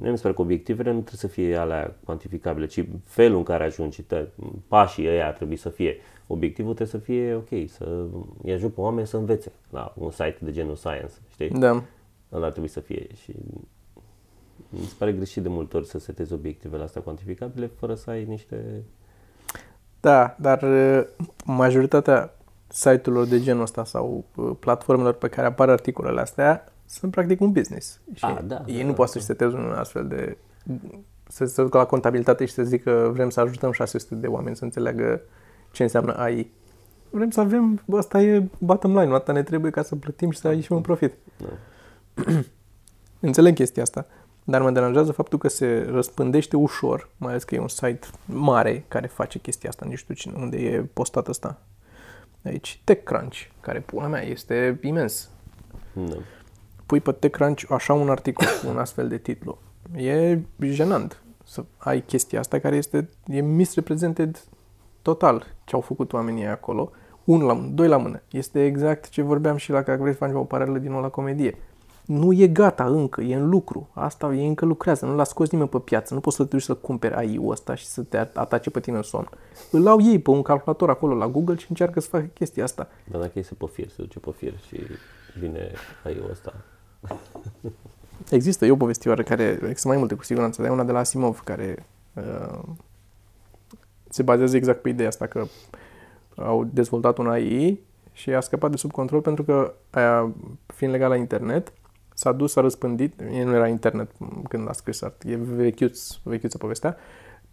[0.00, 3.42] nu mi se pare că obiectivele nu trebuie să fie alea cuantificabile, ci felul în
[3.42, 4.28] care ajungi, tă,
[4.68, 5.96] pașii ăia ar trebui să fie.
[6.26, 8.04] Obiectivul trebuie să fie, ok, să
[8.42, 11.50] îi ajut pe oameni să învețe la un site de genul Science, știi?
[11.50, 11.82] Da.
[12.32, 13.34] Ăla ar trebui să fie și
[14.68, 18.24] mi se pare greșit de multe ori să setezi obiectivele astea cuantificabile fără să ai
[18.24, 18.82] niște...
[20.00, 21.06] Da, dar uh,
[21.44, 22.34] majoritatea
[22.66, 27.52] site-urilor de genul ăsta sau uh, platformelor pe care apar articolele astea sunt practic un
[27.52, 28.00] business.
[28.14, 30.36] Și A, da, ei da, nu da, pot să-și seteze un astfel de...
[31.28, 34.64] să se ducă la contabilitate și să zică vrem să ajutăm 600 de oameni să
[34.64, 35.20] înțeleagă
[35.70, 36.52] ce înseamnă AI.
[37.10, 40.52] Vrem să avem, asta e bottom line, asta ne trebuie ca să plătim și să
[40.52, 41.12] ieșim în profit.
[41.36, 41.48] Da.
[43.20, 44.06] Înțeleg chestia asta,
[44.44, 48.84] dar mă deranjează faptul că se răspândește ușor, mai ales că e un site mare
[48.88, 51.60] care face chestia asta, nu știu cine, unde e postat asta.
[52.44, 55.30] Aici, TechCrunch, care, pula mea, este imens.
[55.92, 56.16] Da.
[56.92, 59.58] Pui pe TechCrunch așa un articol cu un astfel de titlu.
[59.96, 64.44] E jenant să ai chestia asta care este, e misrepresented
[65.02, 66.90] total ce au făcut oamenii acolo.
[67.24, 68.22] Unul la mână, doi la mână.
[68.30, 71.08] Este exact ce vorbeam și la care vrei să facem o paralelă din nou la
[71.08, 71.58] comedie.
[72.06, 73.88] Nu e gata încă, e în lucru.
[73.92, 76.14] Asta e încă lucrează, nu l-a scos nimeni pe piață.
[76.14, 78.96] Nu poți să te duci să cumperi AI-ul ăsta și să te atace pe tine
[78.96, 79.28] în somn.
[79.70, 82.88] Îl au ei pe un calculator acolo la Google și încearcă să facă chestia asta.
[83.10, 84.80] Dar dacă iese pe fir, se duce pe fir și
[85.38, 85.70] vine
[86.04, 86.52] AI-ul ăsta.
[88.30, 90.98] Există, e o povestioară care, există mai multe cu siguranță, dar e una de la
[90.98, 92.58] Asimov care uh,
[94.08, 95.46] se bazează exact pe ideea asta că
[96.36, 97.80] au dezvoltat un AI
[98.12, 100.32] și a scăpat de sub control pentru că aia,
[100.66, 101.72] fiind legat la internet,
[102.14, 104.10] s-a dus, s-a răspândit, e nu era internet
[104.48, 106.96] când a scris art, e vechiuț, vechiuță povestea,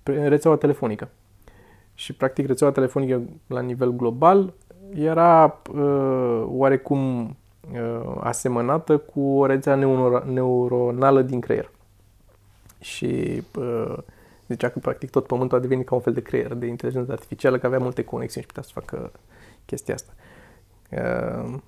[0.03, 1.09] pe rețeaua telefonică.
[1.93, 4.53] Și practic rețeaua telefonică la nivel global
[4.93, 7.29] era uh, oarecum uh,
[8.19, 11.71] asemănată cu o rețea neuro- neuronală din creier.
[12.79, 13.97] Și uh,
[14.47, 17.57] zicea că practic tot pământul a devenit ca un fel de creier de inteligență artificială,
[17.57, 19.11] că avea multe conexiuni și putea să facă
[19.65, 20.13] chestia asta.
[20.91, 21.59] Uh,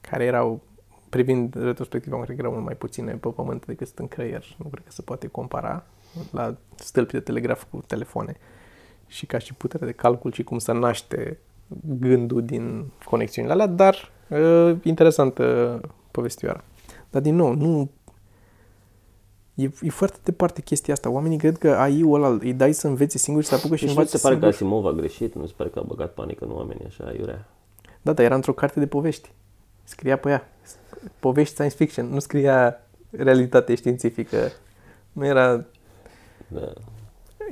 [0.00, 0.60] care erau,
[1.08, 4.44] privind retrospectiv, cred că erau mult mai puține pe pământ decât sunt în creier.
[4.56, 5.84] Nu cred că se poate compara
[6.30, 8.36] la stâlpi de telegraf cu telefoane.
[9.06, 11.38] Și ca și putere de calcul și cum să naște
[11.98, 16.64] gândul din conexiunile alea, dar uh, interesantă povestioara.
[17.10, 17.90] Dar din nou, nu
[19.60, 21.10] E, e foarte departe chestia asta.
[21.10, 23.84] Oamenii cred că AI-ul ăla îi dai să învețe singur și să apucă și Și
[23.84, 24.54] nu învață se pare că singur.
[24.54, 27.48] Asimov a greșit, nu se pare că a băgat panică în oameni așa, iurea.
[28.02, 29.30] Da, dar era într-o carte de povești.
[29.84, 30.48] Scria pe ea.
[31.18, 32.06] Povești science fiction.
[32.06, 34.52] Nu scria realitate științifică.
[35.12, 35.64] Nu era...
[36.48, 36.72] Da.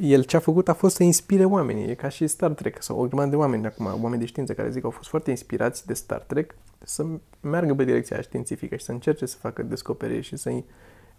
[0.01, 1.88] El ce a făcut a fost să inspire oamenii.
[1.88, 4.71] E ca și Star Trek sau o grămadă de oameni acum, oameni de știință care
[4.71, 7.07] zic că au fost foarte inspirați de Star Trek să
[7.41, 10.51] meargă pe direcția aia științifică și să încerce să facă descoperiri și să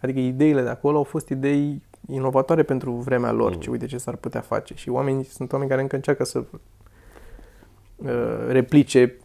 [0.02, 3.60] Adică ideile de acolo au fost idei inovatoare pentru vremea lor, Mm.
[3.60, 4.74] ce uite ce s-ar putea face.
[4.76, 6.44] Și oamenii sunt oameni care încă încearcă să
[7.96, 9.16] uh, replice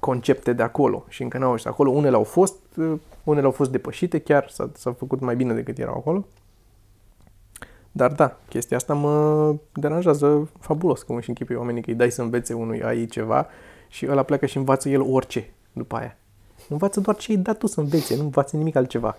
[0.00, 1.90] concepte de acolo și încă n-au ieșit acolo.
[1.90, 2.92] Unele au fost, uh,
[3.24, 6.26] unele au fost depășite, chiar s-a, s-a făcut mai bine decât erau acolo.
[7.92, 12.22] Dar da, chestia asta mă deranjează fabulos, cum își închipui oamenii că îi dai să
[12.22, 13.46] învețe unui AI ceva
[13.88, 16.16] și ăla pleacă și învață el orice după aia.
[16.68, 19.16] Învață doar ce îi dat tu să învețe, nu învață nimic altceva.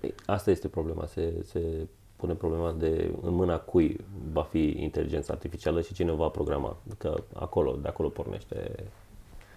[0.00, 1.60] Ei, Asta este problema, se, se
[2.16, 4.00] pune problema de în mâna cui
[4.32, 6.76] va fi inteligența artificială și cine o va programa.
[6.98, 8.72] Că acolo, de acolo pornește.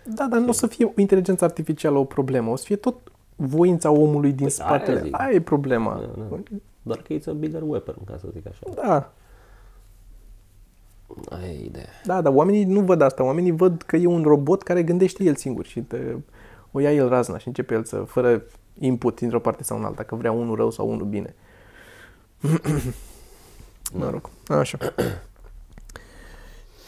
[0.04, 3.12] Da, dar nu o să fie o inteligență artificială o problemă, o să fie tot
[3.36, 4.98] voința omului din Păi, spatele.
[4.98, 5.20] aia zic.
[5.20, 5.96] Aia e problema.
[6.18, 6.38] Da, da.
[6.82, 8.60] Doar că it's a bigger weapon, ca să zic așa.
[8.76, 9.12] Da,
[11.30, 11.90] Aia e ideea.
[12.06, 13.24] da, dar oamenii nu văd asta.
[13.24, 16.16] Oamenii văd că e un robot care gândește el singur și te,
[16.72, 18.44] o ia el razna și începe el să, fără
[18.80, 21.36] input dintr-o parte sau în alta, că vrea unul rău sau unul bine.
[23.94, 24.78] mă rog, așa.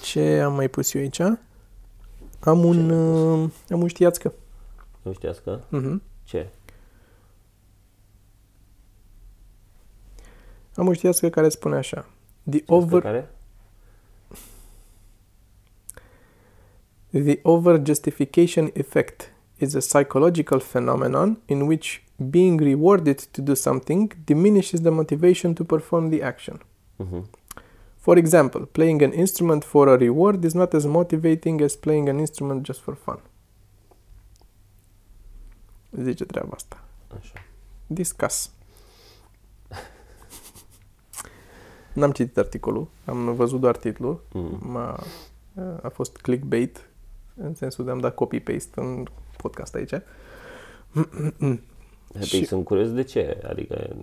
[0.01, 1.19] Ce am mai pus eu aici?
[2.39, 4.31] Am un, uh, am un știați-că.
[5.01, 5.59] Nu știați că?
[5.59, 6.01] Uh-huh.
[6.23, 6.49] Ce?
[10.75, 12.05] Am un știați-că care spune așa.
[12.49, 12.83] The Over...
[12.85, 13.31] over, Care?
[17.13, 24.81] The over-justification effect is a psychological phenomenon in which being rewarded to do something diminishes
[24.81, 26.61] the motivation to perform the action.
[26.97, 27.21] Uh-huh.
[27.97, 32.19] For example, playing an instrument for a reward is not as motivating as playing an
[32.19, 33.19] instrument just for fun.
[35.91, 36.83] Zice treaba asta.
[37.17, 37.33] Așa.
[37.87, 38.51] Discuss.
[41.93, 44.23] N-am citit articolul, am văzut doar titlul.
[44.31, 44.59] Mm.
[44.61, 45.03] M-a,
[45.81, 46.89] a fost clickbait,
[47.41, 49.05] în sensul de am dat copy-paste în
[49.37, 49.93] podcast aici.
[52.21, 52.45] Și...
[52.45, 53.95] Sunt curios de ce, adică...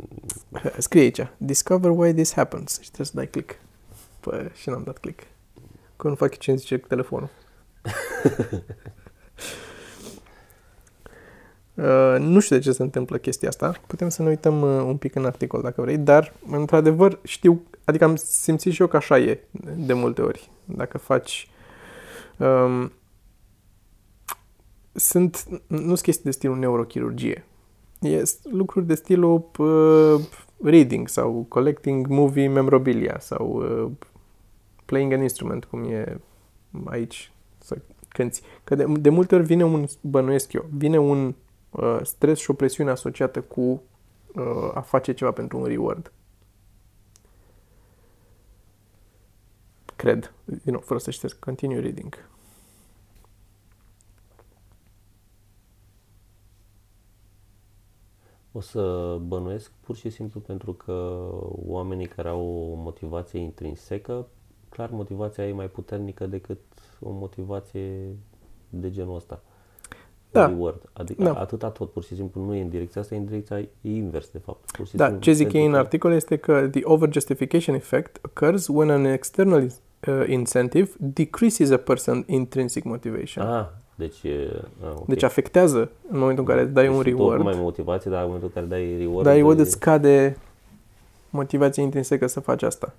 [0.78, 3.58] Scrie aici, discover why this happens și trebuie să dai click.
[4.20, 5.22] Păi, și n-am dat click.
[5.96, 7.28] Că nu fac ce îmi zice cu telefonul.
[11.74, 13.72] Uh, nu știu de ce se întâmplă chestia asta.
[13.86, 18.04] Putem să ne uităm uh, un pic în articol dacă vrei, dar într-adevăr știu, adică
[18.04, 19.40] am simțit și eu că așa e
[19.76, 20.50] de multe ori.
[20.64, 21.48] Dacă faci
[22.36, 22.92] um,
[24.94, 27.44] sunt, nu sunt chestii de stilul neurochirurgie.
[28.00, 30.20] E lucruri de stilul uh,
[30.62, 33.90] reading sau collecting movie memorabilia sau uh,
[34.84, 36.20] playing an instrument, cum e
[36.84, 37.78] aici să
[38.08, 38.40] cânti.
[38.64, 41.34] Că de, de multe ori vine un, bănuiesc eu, vine un
[41.70, 43.82] uh, stres și o presiune asociată cu
[44.34, 46.12] uh, a face ceva pentru un reward.
[49.96, 50.32] Cred.
[50.44, 51.38] Din nou, fără să știți.
[51.38, 52.28] Continue reading.
[58.56, 61.28] O să bănuiesc pur și simplu pentru că
[61.66, 64.26] oamenii care au o motivație intrinsecă,
[64.68, 66.58] clar motivația e mai puternică decât
[67.00, 68.16] o motivație
[68.68, 69.42] de genul ăsta.
[70.30, 70.46] Da.
[70.46, 70.82] Reward.
[70.92, 71.32] Adică da.
[71.32, 74.30] atâta tot, pur și simplu nu e în direcția asta, e în direcția e invers,
[74.30, 74.70] de fapt.
[74.70, 78.90] Pur și da, ce zic ei în articol este că the over-justification effect occurs when
[78.90, 83.46] an external uh, incentive decreases a person's intrinsic motivation.
[83.46, 84.24] Ah, deci,
[84.82, 85.04] a, okay.
[85.06, 87.42] deci afectează în momentul în care îți dai deci un reward.
[87.42, 89.26] Tot mai motivație, dar în momentul în care dai reward...
[89.26, 90.36] Dar reward îți scade
[91.30, 92.94] motivația intrinsecă să faci asta.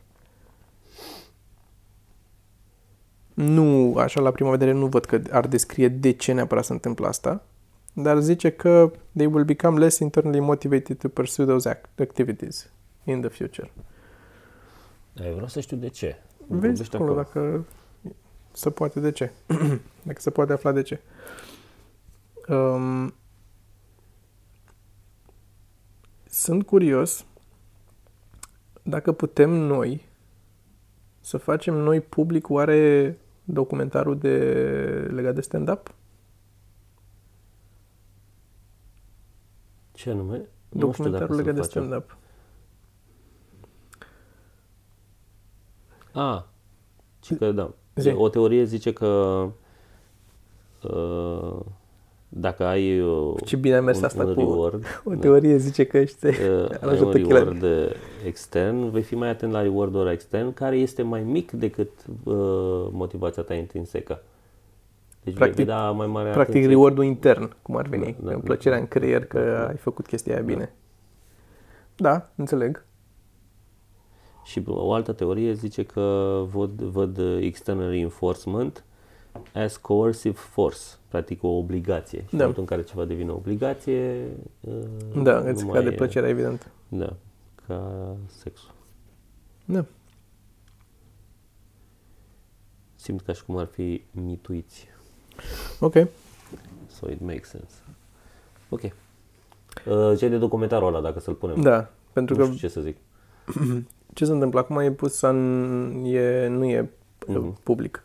[3.33, 7.07] Nu, așa la prima vedere, nu văd că ar descrie de ce neapărat se întâmplă
[7.07, 7.43] asta,
[7.93, 12.69] dar zice că they will become less internally motivated to pursue those activities
[13.03, 13.71] in the future.
[15.13, 16.15] Dar eu vreau să știu de ce.
[16.47, 17.65] Vezi acolo dacă
[18.55, 19.31] se poate de ce.
[20.07, 21.01] dacă se poate afla de ce.
[22.47, 23.13] Um,
[26.25, 27.25] sunt curios
[28.83, 30.05] dacă putem noi
[31.19, 34.37] să facem noi public oare documentarul de
[35.11, 35.93] legat de stand-up?
[39.91, 40.49] Ce anume?
[40.69, 42.17] Documentarul legat de stand-up.
[46.11, 46.43] Ah,
[47.19, 47.73] ci că da.
[47.95, 48.13] Zi.
[48.17, 49.05] O teorie zice că
[50.83, 51.59] uh,
[52.29, 55.19] dacă ai uh, Ce bine a mers un, asta un cu reward, o da.
[55.19, 57.65] teorie da, zice că ești uh, ai un reward
[58.25, 61.89] extern, vei fi mai atent la reward extern care este mai mic decât
[62.23, 62.35] uh,
[62.91, 64.21] motivația ta intrinsecă.
[65.23, 66.69] Deci practic, vei da mai mare Practic atenție.
[66.69, 70.07] reward intern, cum ar veni, da, da, plăcerea da, în creier că da, ai făcut
[70.07, 70.73] chestia aia bine.
[71.95, 72.85] Da, da înțeleg.
[74.45, 78.83] Și o altă teorie zice că văd, văd external reinforcement
[79.53, 82.19] as coercive force, practic o obligație.
[82.19, 82.31] Și da.
[82.31, 84.27] în momentul în care ceva devine o obligație...
[84.59, 86.71] Uh, da, îți scade plăcerea, evident.
[86.87, 87.15] Da,
[87.67, 88.71] ca sexul.
[89.65, 89.85] Da.
[92.95, 94.87] Simt ca și cum ar fi mituiți.
[95.79, 95.93] Ok.
[96.87, 97.75] So it makes sense.
[98.69, 98.81] Ok.
[98.81, 101.61] Uh, ce de documentarul ăla, dacă să-l punem?
[101.61, 102.45] Da, pentru nu că...
[102.45, 102.97] știu ce să zic.
[104.13, 106.89] ce se întâmplă acum e pus în, e, nu e
[107.27, 107.63] mm-hmm.
[107.63, 108.03] public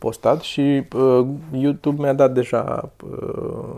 [0.00, 3.76] postat și uh, YouTube mi-a dat deja uh,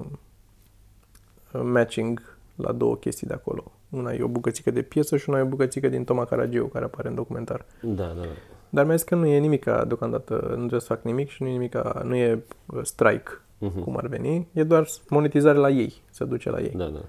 [1.62, 3.64] matching la două chestii de acolo.
[3.90, 6.84] Una e o bucățică de piesă și una e o bucățică din Toma Caragiu care
[6.84, 7.64] apare în documentar.
[7.80, 8.28] Da, da, da.
[8.68, 11.48] Dar mi-a zis că nu e nimic deocamdată, nu trebuie să fac nimic și nu
[11.48, 13.82] e nimic, nu e uh, strike, uh-huh.
[13.82, 16.72] cum ar veni, e doar monetizare la ei, să duce la ei.
[16.76, 17.00] Da, da.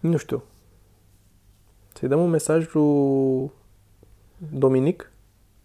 [0.00, 0.42] Nu știu,
[1.96, 3.50] să-i dăm un mesaj lui
[4.52, 5.10] Dominic?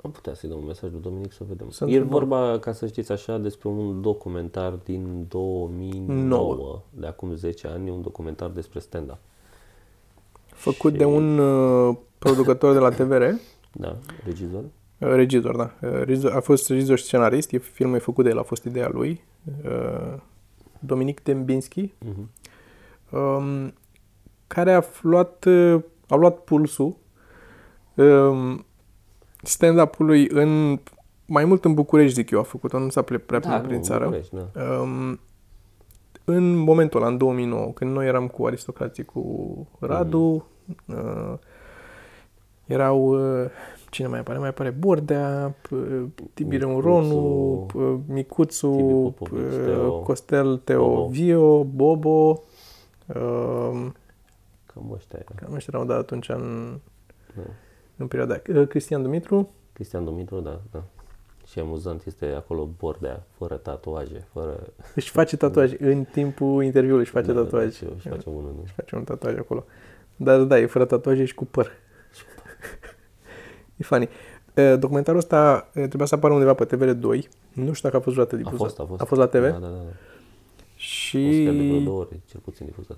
[0.03, 1.69] Am putea să-i dăm un mesaj lui Dominic să vedem.
[1.69, 6.81] Sunt e vorba, ca să știți așa, despre un documentar din 2009, 9.
[6.89, 9.17] de acum 10 ani, un documentar despre stand-up.
[10.45, 10.97] Făcut și...
[10.97, 13.23] de un uh, producător de la TVR.
[13.71, 14.63] Da, regizor.
[14.97, 15.73] Uh, regizor, da.
[16.07, 18.89] Uh, a fost regizor și scenarist, e, filmul e făcut de el, a fost ideea
[18.93, 19.21] lui.
[19.65, 20.19] Uh,
[20.79, 21.87] Dominic Dembinski.
[21.87, 22.39] Uh-huh.
[23.11, 23.73] Um,
[24.47, 26.95] care a luat uh, au luat pulsul
[27.95, 28.65] um,
[29.43, 30.79] stand-up-ului în
[31.25, 34.21] mai mult în București, zic eu, a făcut-o, nu s-a prea da, prin nu, țară.
[34.31, 34.63] Da.
[34.81, 35.19] Um,
[36.25, 40.95] în momentul ăla, în 2009, când noi eram cu aristocrații, cu Radu, mm.
[40.95, 41.37] uh,
[42.65, 43.49] erau, uh,
[43.89, 44.37] cine mai apare?
[44.37, 48.69] Mai apare Bordea, uh, Tibireu Ronu, uh, Micuțu,
[49.17, 52.41] Popovici, uh, Teo, Costel Teovio, Bobo, Bobo
[53.07, 53.87] uh,
[54.81, 55.35] Cam ăștia erau.
[55.35, 56.77] Cam ăștia erau, da, atunci în,
[57.35, 57.41] da.
[57.97, 58.41] în perioada.
[58.55, 59.49] Uh, Cristian Dumitru.
[59.73, 60.83] Cristian Dumitru, da, da.
[61.45, 64.59] Și amuzant este acolo bordea, fără tatuaje, fără...
[64.95, 67.79] Își face tatuaj în timpul interviului, își face Da, da, tatuaj.
[67.79, 68.51] da, își face unul.
[68.55, 68.61] nu?
[68.63, 69.65] Își face un tatuaj acolo.
[70.15, 71.71] Dar da, e fără tatuaje și cu păr.
[73.77, 74.09] e funny.
[74.55, 77.27] Uh, Documentarul ăsta uh, trebuia să apară undeva pe TVR2.
[77.53, 78.57] Nu știu dacă a fost vreodată A difuzat.
[78.57, 79.01] fost, a fost.
[79.01, 79.41] A fost la TV?
[79.41, 79.81] Da, da, da.
[81.17, 81.43] Și Și...
[81.43, 82.97] de vreo două ori, cel puțin difuzat.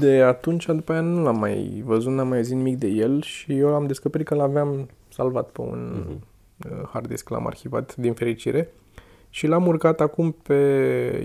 [0.00, 3.58] de atunci, după aia, nu l-am mai văzut, n-am mai auzit nimic de el și
[3.58, 6.24] eu l-am descoperit că l-aveam salvat pe un Mhm.
[6.80, 8.72] uh, hard disk, l-am arhivat din fericire
[9.30, 10.54] și l-am urcat acum pe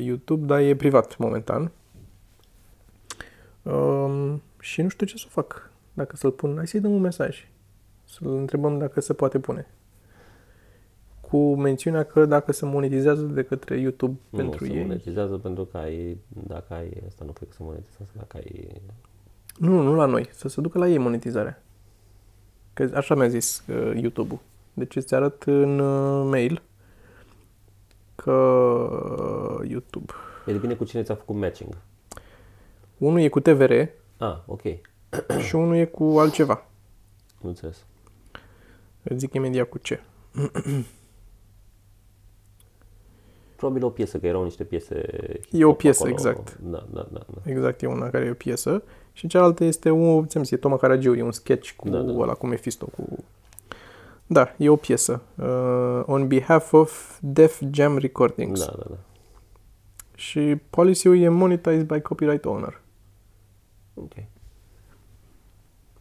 [0.02, 1.72] YouTube, dar e privat momentan.
[3.64, 5.72] Um, și nu știu ce să fac.
[5.94, 7.48] Dacă să-l pun, hai să-i dăm un mesaj.
[8.06, 9.68] Să-l întrebăm dacă se poate pune.
[11.30, 14.82] Cu mențiunea că dacă se monetizează de către YouTube Nu, pentru se ei.
[14.82, 18.82] monetizează pentru că ai, dacă ai, asta nu cred că se monetizează, dacă ai...
[19.58, 20.30] Nu, nu la noi.
[20.32, 21.64] Să se ducă la ei monetizarea.
[22.74, 24.40] Că așa mi-a zis uh, YouTube-ul.
[24.74, 26.62] Deci îți arăt în uh, mail
[28.16, 30.14] că uh, YouTube.
[30.46, 31.78] E depinde cu cine ți-a făcut matching.
[32.98, 33.72] Unul e cu TVR
[34.18, 34.62] Ah, ok,
[35.48, 36.66] și unul e cu altceva.
[37.42, 37.86] nu înțeles.
[39.04, 40.00] Îți zic imediat cu ce.
[43.60, 44.96] Probabil o piesă, că erau niște piese
[45.52, 46.14] E o hip-hop piesă, acolo.
[46.14, 46.58] exact.
[46.62, 47.20] Da, da, da.
[47.34, 47.52] da.
[47.52, 48.84] Exact, e una care e o piesă.
[49.12, 52.04] Și cealaltă este un, ți-am zis, e Toma Caragiu, e un sketch cu Da, da,
[52.04, 52.12] da.
[52.12, 52.20] da.
[52.20, 53.24] ăla, cu Mephisto, cu...
[54.28, 55.22] Da, e o piesă.
[55.36, 58.60] Uh, on behalf of Def Jam Recordings.
[58.66, 58.96] Da, da, da.
[60.16, 62.82] Și policy-ul e monetized by copyright owner.
[63.94, 64.12] Ok.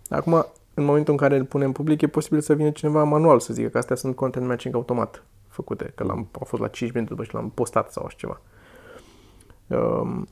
[0.09, 3.53] Acum, în momentul în care îl punem public, e posibil să vină cineva manual să
[3.53, 5.23] zică că astea sunt content matching automat
[5.59, 8.41] făcute, că l-am, au fost la 5 minute după ce l-am postat sau așa ceva.
[9.67, 10.27] Um,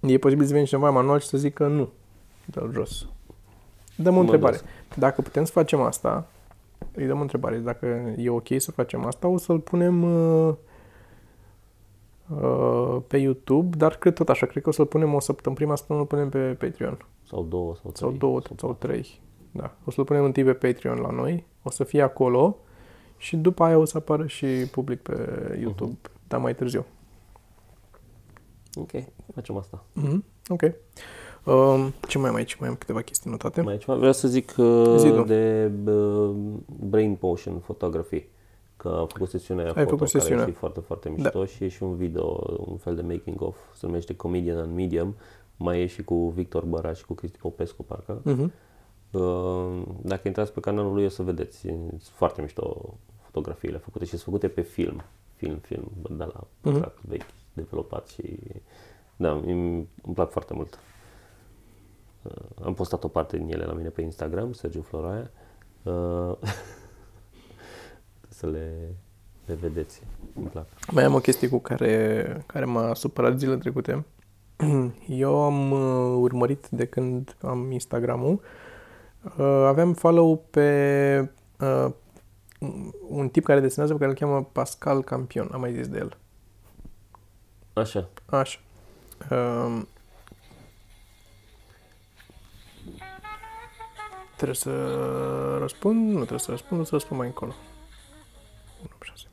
[0.00, 1.88] e posibil să vină cineva manual și să zică nu,
[2.44, 3.06] dă jos.
[3.96, 4.56] Dăm o Mă întrebare.
[4.56, 4.64] dos.
[4.96, 6.26] Dacă putem să facem asta,
[6.94, 7.56] îi dăm o întrebare.
[7.56, 10.54] Dacă e ok să facem asta, o să-l punem uh,
[12.28, 15.76] uh, pe YouTube, dar cred tot așa, cred că o să-l punem o săptămână, prima
[15.76, 17.06] săptămână îl punem pe Patreon.
[17.26, 18.08] Sau două, sau trei.
[18.08, 19.20] Sau două sau trei.
[19.50, 19.74] Da.
[19.84, 22.56] O să-l punem întâi pe Patreon la noi, o să fie acolo
[23.20, 25.14] și după aia o să apară și public pe
[25.60, 26.28] YouTube, uh-huh.
[26.28, 26.86] dar mai târziu.
[28.74, 28.90] Ok,
[29.34, 29.84] facem asta.
[30.00, 30.18] Mm-hmm.
[30.48, 30.62] Ok.
[31.44, 32.54] Um, ce mai am aici?
[32.54, 33.60] Mai am câteva chestii notate.
[33.60, 33.94] Mai e ceva?
[33.94, 35.22] Vreau să zic uh, Zi tu.
[35.22, 36.34] de uh,
[36.66, 38.26] Brain Potion Photography.
[38.76, 40.46] Că a făcut sesiunea aia Ai foto, făcut care sesiunea.
[40.48, 41.46] e foarte, foarte mișto da.
[41.46, 45.14] și e și un video, un fel de making of, se numește Comedian on Medium.
[45.56, 48.22] Mai e și cu Victor Băraș și cu Cristi Popescu, parcă.
[48.22, 48.50] Mm-hmm.
[49.10, 52.94] Uh, dacă intrați pe canalul lui o să vedeți, sunt foarte mișto
[53.32, 55.02] fotografiile făcute și sunt făcute pe film,
[55.36, 57.08] film, film, de la pătrat Mhm.
[57.08, 58.38] vechi, dezvoltat și
[59.16, 60.78] da, îmi, îmi plac foarte mult.
[62.22, 65.30] Uh, am postat o parte din ele la mine pe Instagram, Sergiu Floraia.
[65.82, 66.36] Uh,
[68.28, 68.94] să le,
[69.46, 70.02] le vedeți,
[70.34, 70.66] îmi plac.
[70.92, 74.04] Mai am o chestie cu care, care m-a supărat zilele trecute.
[75.08, 78.40] Eu am uh, urmărit de când am Instagram-ul.
[79.38, 81.86] Uh, aveam follow pe uh,
[83.08, 85.48] un tip care desenează pe care îl cheamă Pascal Campion.
[85.52, 86.16] Am mai zis de el.
[87.72, 88.58] Așa, Așa.
[89.30, 89.88] Um,
[94.36, 94.70] trebuie să
[95.58, 96.10] răspund?
[96.10, 97.54] Nu trebuie să răspund, o să răspund mai încolo.
[98.82, 99.26] 1, 6.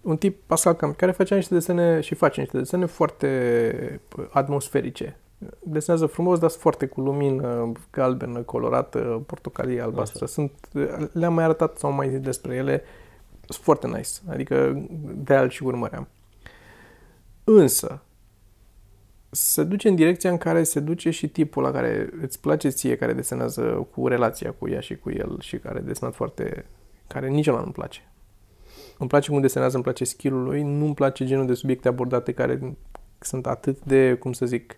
[0.00, 5.20] Un tip, Pascal Camp, care face niște desene și face niște desene foarte atmosferice.
[5.62, 10.24] Desenează frumos, dar sunt foarte cu lumină galbenă, colorată, portocalie, albastră.
[10.24, 10.32] Așa.
[10.32, 10.52] Sunt,
[11.12, 12.82] le-am mai arătat sau mai zis despre ele.
[13.48, 14.10] Sunt foarte nice.
[14.28, 14.86] Adică
[15.24, 16.08] de al și urmăream.
[17.44, 18.02] Însă,
[19.30, 22.96] se duce în direcția în care se duce și tipul la care îți place ție,
[22.96, 26.66] care desenează cu relația cu ea și cu el și care desenat foarte...
[27.06, 28.00] care nici ăla nu-mi place.
[28.98, 32.76] Îmi place cum desenează, îmi place skill-ul lui, nu-mi place genul de subiecte abordate care
[33.18, 34.76] sunt atât de, cum să zic,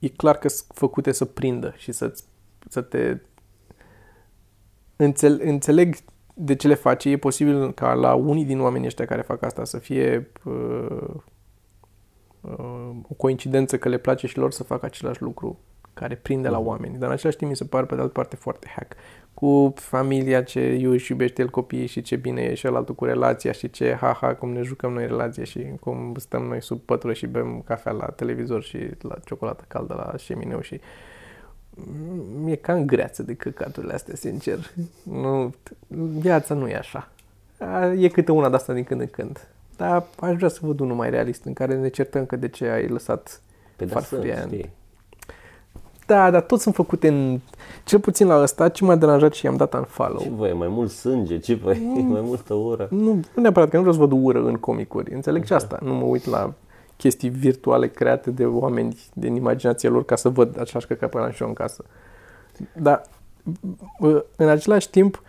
[0.00, 2.14] e clar că sunt făcute să prindă și să,
[2.68, 3.16] să te...
[4.96, 5.96] Înțel, înțeleg
[6.34, 7.10] de ce le face.
[7.10, 11.14] E posibil ca la unii din oamenii ăștia care fac asta să fie uh,
[12.40, 15.58] uh, o coincidență că le place și lor să facă același lucru
[15.94, 16.98] care prinde la oameni.
[16.98, 18.92] Dar în același timp mi se pare pe de altă parte foarte hack.
[19.40, 23.52] Cu familia ce își iubește el copiii și ce bine e și altul cu relația
[23.52, 27.26] și ce ha-ha cum ne jucăm noi relația și cum stăm noi sub pătură și
[27.26, 30.80] bem cafea la televizor și la ciocolată caldă la șemineu și
[32.42, 34.58] mi-e cam greață de căcaturile astea, sincer.
[35.02, 35.54] Nu,
[36.18, 37.08] viața nu e așa.
[37.98, 39.48] E câte una de asta din când în când.
[39.76, 42.68] Dar aș vrea să văd unul mai realist în care ne certăm că de ce
[42.68, 43.40] ai lăsat
[43.76, 44.40] Pe de să, farfuria.
[44.40, 44.70] știi.
[46.10, 47.40] Da, dar toți sunt făcute în...
[47.84, 50.20] Cel puțin la ăsta, ce m-a deranjat și i-am dat un follow.
[50.20, 52.06] Ce voi, mai mult sânge, ce voi, mm.
[52.06, 52.88] mai multă ură.
[52.90, 55.14] Nu, nu neapărat, că nu vreau să văd ură în comicuri.
[55.14, 55.78] Înțeleg și asta.
[55.82, 56.52] Nu mă uit la
[56.96, 61.42] chestii virtuale create de oameni din imaginația lor ca să văd același căcat până și
[61.42, 61.84] eu în casă.
[62.72, 63.02] Dar
[64.36, 65.22] în același timp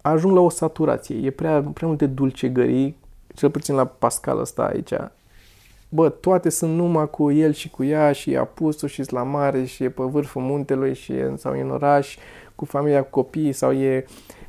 [0.00, 1.16] ajung la o saturație.
[1.16, 2.96] E prea, prea multe dulcegării,
[3.34, 4.92] cel puțin la Pascal ăsta aici.
[5.94, 9.64] Bă, toate sunt numai cu el și cu ea și e apus și la mare
[9.64, 12.16] și e pe vârful muntelui și e, sau e în oraș
[12.54, 14.04] cu familia, cu copii sau e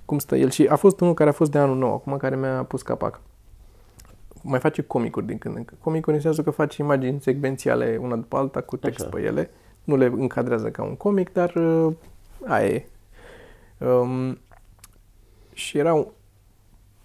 [0.05, 0.49] cum stă el.
[0.49, 3.21] Și a fost unul care a fost de anul nou, acum care mi-a pus capac.
[4.41, 5.79] Mai face comicuri din când în când.
[5.81, 9.09] Comicuri înseamnă că face imagini secvențiale una după alta cu text Așa.
[9.09, 9.49] pe ele.
[9.83, 11.93] Nu le încadrează ca un comic, dar uh,
[12.45, 12.85] aia e.
[13.77, 14.37] Um,
[15.53, 16.07] și era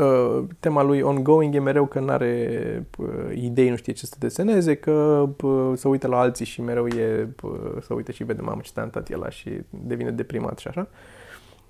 [0.01, 4.16] uh, tema lui ongoing e mereu că nu are uh, idei, nu știe ce să
[4.18, 8.42] deseneze, că uh, să uită la alții și mereu e uh, să uite și vede
[8.42, 10.88] mamă ce talentat e la și devine deprimat și așa.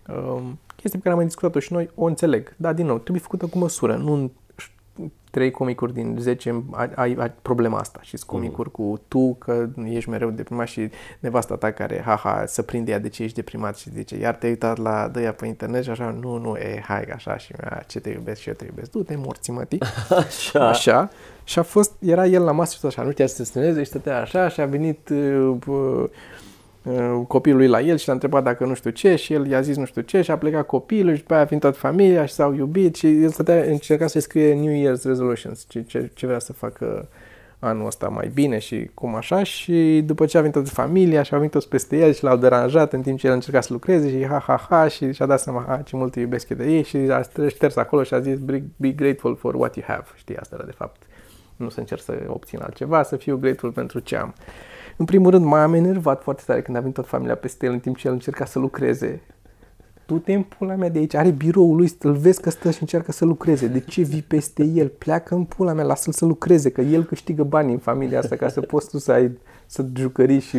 [0.09, 0.43] Uh,
[0.77, 2.55] chestia pe care am mai discutat-o și noi, o înțeleg.
[2.57, 4.31] Da, din nou, trebuie făcută cu măsură, nu
[5.31, 8.85] trei comicuri din 10 ai, ai, ai problema asta și comicuri mm.
[8.85, 10.91] cu tu că ești mereu deprimat și
[11.21, 14.51] nevasta ta care, haha, să prinde ea de ce ești deprimat și zice, iar te-ai
[14.51, 18.01] uitat la dăia pe internet și așa, nu, nu, e, hai, așa și mea, ce
[18.01, 19.79] te iubesc și eu te iubesc, du-te morți, măti.
[20.27, 20.69] Așa.
[20.69, 21.11] Așa.
[21.45, 23.83] Și a fost, era el la masă și tot așa, nu știa să se strâneze
[23.83, 26.11] și stătea așa și a venit uh, uh, Uh,
[27.27, 29.85] copilului la el și l-a întrebat dacă nu știu ce și el i-a zis nu
[29.85, 32.55] știu ce și a plecat copilul și după aia a venit toată familia și s-au
[32.55, 36.53] iubit și el stătea, încerca să scrie New Year's Resolutions, ce, ce, ce vrea să
[36.53, 37.09] facă
[37.59, 41.35] anul ăsta mai bine și cum așa și după ce a venit toată familia și
[41.35, 44.11] a venit toți peste el și l-au deranjat în timp ce el încerca să lucreze
[44.11, 46.97] și ha ha ha și și-a dat seama ha, ce mult iubesc de ei și
[46.97, 48.39] a șters acolo și a zis
[48.77, 51.03] be grateful for what you have, știi asta era de fapt
[51.57, 54.35] nu să încerc să obțin altceva, să fiu grateful pentru ce am.
[55.01, 57.81] În primul rând, m-am enervat foarte tare când a venit toată familia peste el în
[57.81, 59.21] timp ce el încerca să lucreze.
[60.07, 62.79] Tu te în pula mea de aici, are biroul lui, îl vezi că stă și
[62.81, 63.67] încearcă să lucreze.
[63.67, 64.89] De ce vii peste el?
[64.89, 68.49] Pleacă în pula mea, lasă-l să lucreze, că el câștigă bani în familia asta ca
[68.49, 70.59] să poți tu să ai să jucării și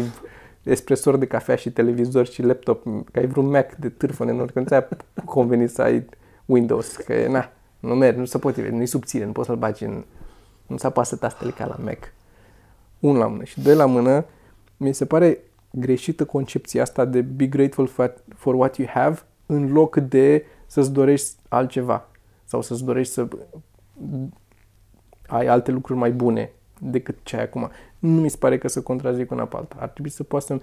[0.63, 4.59] espresor de cafea și televizor și laptop, că ai vreun Mac de târfă nenor, că
[4.59, 4.87] nu ți-a
[5.25, 6.05] convenit să ai
[6.45, 10.03] Windows, că na, nu merge, nu se poate, nu-i subțire, nu poți să-l bagi în...
[10.67, 12.13] Nu se apasă tastele ca la Mac
[13.02, 13.43] un la mână.
[13.43, 14.26] Și doi la mână,
[14.78, 15.38] mi se pare
[15.72, 20.91] greșită concepția asta de be grateful for, for what you have în loc de să-ți
[20.91, 22.08] dorești altceva
[22.45, 23.28] sau să-ți dorești să
[25.28, 27.70] ai alte lucruri mai bune decât ce ai acum.
[27.99, 29.76] Nu mi se pare că să contrazic una pe alta.
[29.80, 30.60] Ar trebui să poată să...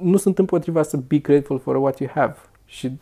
[0.00, 2.36] Nu sunt împotriva să be grateful for what you have.
[2.64, 2.98] Și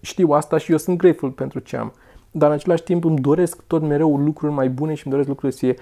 [0.00, 1.92] știu asta și eu sunt grateful pentru ce am.
[2.30, 5.52] Dar în același timp îmi doresc tot mereu lucruri mai bune și îmi doresc lucruri
[5.52, 5.76] să fie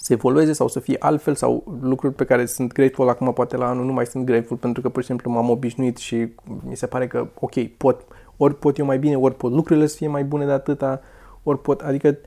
[0.00, 3.68] să evolueze sau să fie altfel sau lucruri pe care sunt grateful acum poate la
[3.68, 6.28] anul nu mai sunt grateful pentru că pur și simplu m-am obișnuit și
[6.68, 8.04] mi se pare că ok, pot,
[8.36, 11.00] ori pot eu mai bine, ori pot lucrurile să fie mai bune de atâta,
[11.42, 12.18] ori pot, adică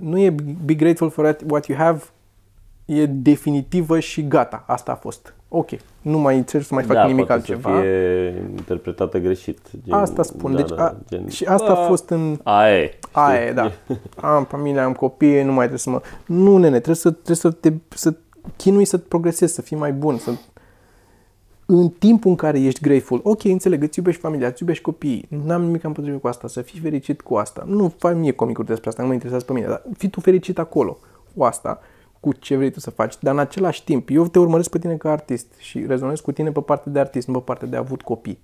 [0.00, 0.34] nu e
[0.64, 2.02] be grateful for what you have,
[2.84, 5.70] e definitivă și gata, asta a fost ok,
[6.02, 7.70] nu mai încerc să mai fac da, nimic altceva.
[7.70, 9.58] să fie interpretată greșit.
[9.84, 10.54] Gen, asta spun.
[10.54, 12.38] Da, deci, a, da, gen, și asta a, a fost în...
[12.42, 12.98] Aia e.
[13.12, 13.72] Aia e, da.
[14.16, 16.00] Am familie, am copii, nu mai trebuie să mă...
[16.26, 18.14] Nu, nene, trebuie să, trebuie să te să
[18.56, 20.30] chinui să progresezi, să fii mai bun, să...
[21.66, 25.62] În timpul în care ești grateful, ok, înțeleg, îți iubești familia, îți iubești copiii, n-am
[25.62, 27.64] nimic împotrivit cu asta, să fii fericit cu asta.
[27.66, 30.58] Nu fac mie comicuri despre asta, nu mă interesează pe mine, dar fii tu fericit
[30.58, 30.98] acolo
[31.36, 31.80] cu asta
[32.24, 34.96] cu ce vrei tu să faci, dar în același timp, eu te urmăresc pe tine
[34.96, 38.02] ca artist și rezonez cu tine pe partea de artist, nu pe partea de avut
[38.02, 38.38] copii.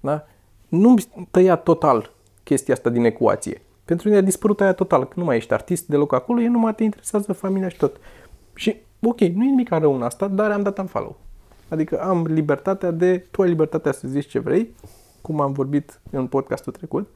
[0.00, 0.26] Da?
[0.68, 0.94] Nu
[1.30, 2.12] tăia total
[2.42, 3.62] chestia asta din ecuație.
[3.84, 6.74] Pentru mine a dispărut aia total, că nu mai ești artist deloc acolo, e numai
[6.74, 7.96] te interesează familia și tot.
[8.54, 11.16] Și, ok, nu e nimic rău în asta, dar am dat un follow.
[11.68, 14.74] Adică am libertatea de, tu ai libertatea să zici ce vrei,
[15.20, 17.08] cum am vorbit în podcastul trecut,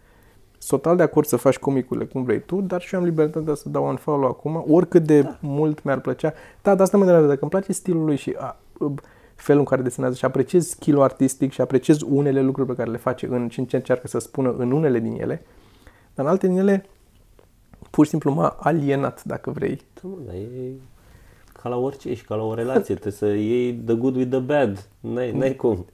[0.66, 3.68] total de acord să faci comicurile cum vrei tu, dar și eu am libertatea să
[3.68, 5.36] dau un follow acum, oricât de da.
[5.40, 6.32] mult mi-ar plăcea.
[6.62, 8.56] Da, dar asta mă deranjează, dacă îmi place stilul lui și a,
[9.34, 12.96] felul în care desenează și apreciez skill artistic și apreciez unele lucruri pe care le
[12.96, 15.42] face în ce încearcă să spună în unele din ele,
[16.14, 16.86] dar în alte din ele
[17.90, 19.80] pur și simplu m-a alienat, dacă vrei.
[20.02, 20.72] Da, dar e
[21.62, 24.38] ca la orice, și ca la o relație, trebuie să iei the good with the
[24.38, 25.86] bad, n-ai, n-ai cum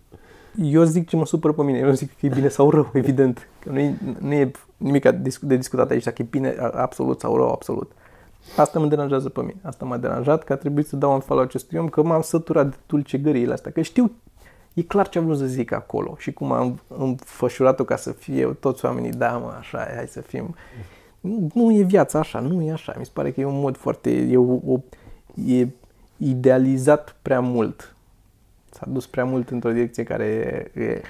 [0.63, 2.91] eu zic ce mă supără pe mine, eu nu zic că e bine sau rău,
[2.93, 3.49] evident.
[3.59, 5.09] Că nu, e, nu e nimic
[5.41, 7.93] de discutat aici, dacă e bine absolut sau rău absolut.
[8.57, 9.57] Asta mă deranjează pe mine.
[9.63, 12.69] Asta m-a deranjat că a trebuit să dau un follow acestui om, că m-am săturat
[12.69, 13.73] de dulcegăriile astea.
[13.73, 14.13] Că știu,
[14.75, 18.47] e clar ce am vrut să zic acolo și cum am înfășurat-o ca să fie
[18.47, 20.55] toți oamenii, da mă, așa, hai să fim.
[21.21, 22.95] Nu, nu e viața așa, nu e așa.
[22.99, 24.81] Mi se pare că e un mod foarte, e, o, o,
[25.47, 25.69] e
[26.17, 27.97] idealizat prea mult
[28.71, 30.25] s-a dus prea mult într-o direcție care
[30.75, 31.03] e,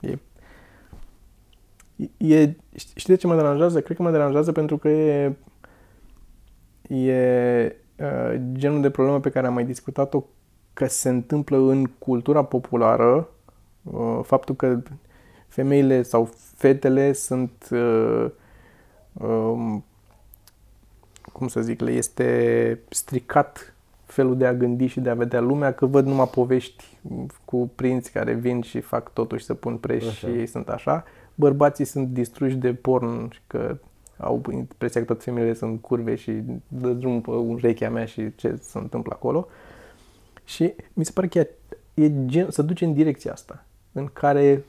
[0.00, 0.18] e,
[2.18, 3.80] e, e știi de ce mă deranjează?
[3.80, 5.36] Cred că mă deranjează pentru că e,
[6.88, 10.24] e uh, genul de problemă pe care am mai discutat-o
[10.72, 13.28] că se întâmplă în cultura populară,
[13.82, 14.82] uh, faptul că
[15.48, 18.30] femeile sau fetele sunt uh,
[19.12, 19.84] um,
[21.32, 23.71] cum să zic, le este stricat
[24.12, 26.84] felul de a gândi și de a vedea lumea, că văd numai povești
[27.44, 31.04] cu prinți care vin și fac totul și să pun preș și ei sunt așa.
[31.34, 33.76] Bărbații sunt distruși de porn, că
[34.16, 38.58] au impresia că toate femeile sunt curve și dă drum pe urechea mea și ce
[38.60, 39.48] se întâmplă acolo.
[40.44, 41.50] Și mi se pare că e,
[41.94, 44.64] e gen, să duce în direcția asta în care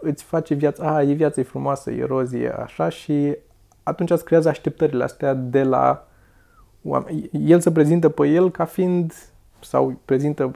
[0.00, 3.36] îți face viața, a, e viața e frumoasă, e roz, e așa și
[3.82, 6.08] atunci îți creează așteptările astea de la oameni.
[7.32, 9.12] El se prezintă pe el ca fiind,
[9.60, 10.50] sau prezintă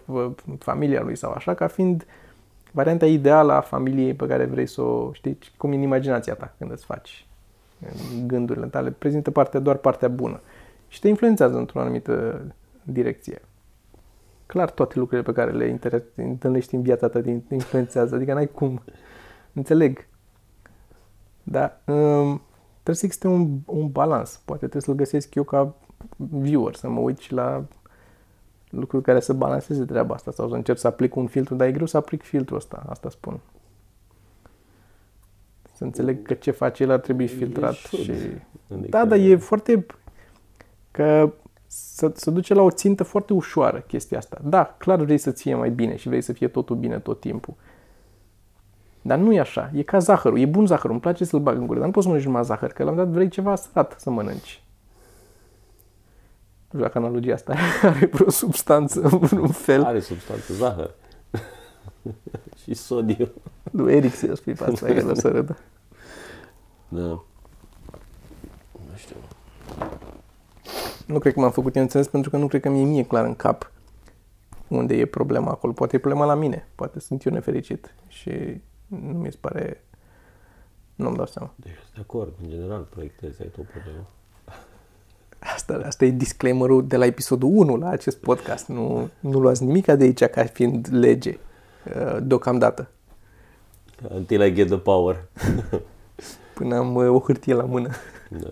[0.59, 2.07] familia lui sau așa, ca fiind
[2.73, 6.71] varianta ideală a familiei pe care vrei să o știi, cum în imaginația ta când
[6.71, 7.27] îți faci
[8.27, 10.41] gândurile tale, prezintă partea, doar partea bună
[10.89, 12.45] și te influențează într-o anumită
[12.83, 13.43] direcție.
[14.47, 15.79] Clar, toate lucrurile pe care le
[16.17, 18.83] întâlnești în viața ta te influențează, adică n-ai cum.
[19.53, 20.07] Înțeleg.
[21.43, 21.81] Da.
[21.87, 24.41] Um, trebuie să existe un, un balans.
[24.45, 25.75] Poate trebuie să-l găsesc eu ca
[26.17, 27.65] viewer, să mă uit și la
[28.71, 31.73] lucruri care să balanceze treaba asta sau să încerc să aplic un filtru, dar e
[31.73, 33.41] greu să aplic filtrul ăsta, asta spun.
[35.73, 38.11] Să înțeleg că ce face el ar trebui filtrat și...
[38.73, 38.89] Adică...
[38.89, 39.87] Da, dar e foarte...
[40.91, 41.33] că
[41.67, 44.41] să, să duce la o țintă foarte ușoară chestia asta.
[44.45, 47.55] Da, clar vrei să fie mai bine și vrei să fie totul bine tot timpul.
[49.03, 49.71] Dar nu e așa.
[49.75, 50.39] E ca zahărul.
[50.39, 50.91] E bun zahărul.
[50.91, 51.79] Îmi place să-l bag în gură.
[51.79, 52.73] Dar nu poți să mănânci numai zahăr.
[52.73, 54.64] Că la dat vrei ceva sărat să mănânci.
[56.75, 57.55] Nu știu dacă analogia asta
[57.89, 59.85] are vreo substanță în un fel.
[59.85, 60.53] Are substanță.
[60.55, 60.95] Zahăr.
[62.63, 63.31] și sodiu.
[63.71, 64.91] Nu, Eric să spui pe asta.
[64.95, 65.59] El o să râdă.
[66.89, 67.01] Da.
[67.01, 67.25] Nu
[68.97, 69.17] știu.
[71.07, 73.37] Nu cred că m-am făcut înțeles pentru că nu cred că mi-e mie clar în
[73.37, 73.71] cap
[74.69, 75.73] unde e problema acolo.
[75.73, 76.69] Poate e problema la mine.
[76.75, 79.85] Poate sunt eu nefericit și nu mi se pare...
[80.95, 81.53] Nu-mi dau seama.
[81.57, 82.33] Deci, de acord.
[82.43, 84.07] În general, proiectezi, ai tot problemă.
[85.67, 88.69] Asta, asta e disclaimerul de la episodul 1 la acest podcast.
[88.69, 91.39] Nu, nu luați nimic de aici ca fiind lege
[91.97, 92.89] uh, deocamdată.
[94.15, 95.29] Until I get the power.
[96.55, 97.91] Până am uh, o hârtie la mână.
[98.29, 98.49] Da.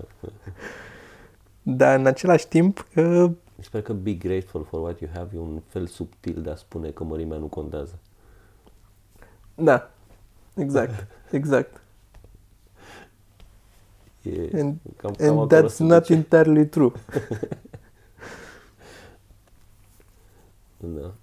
[1.63, 2.87] Dar în același timp...
[2.97, 6.55] Uh, Sper că be grateful for what you have e un fel subtil de a
[6.55, 7.99] spune că mărimea nu contează.
[9.55, 9.91] Da,
[10.55, 11.82] exact, exact.
[14.23, 16.15] E and cam, cam and that's not duce.
[16.15, 16.93] entirely true.
[20.97, 21.15] da.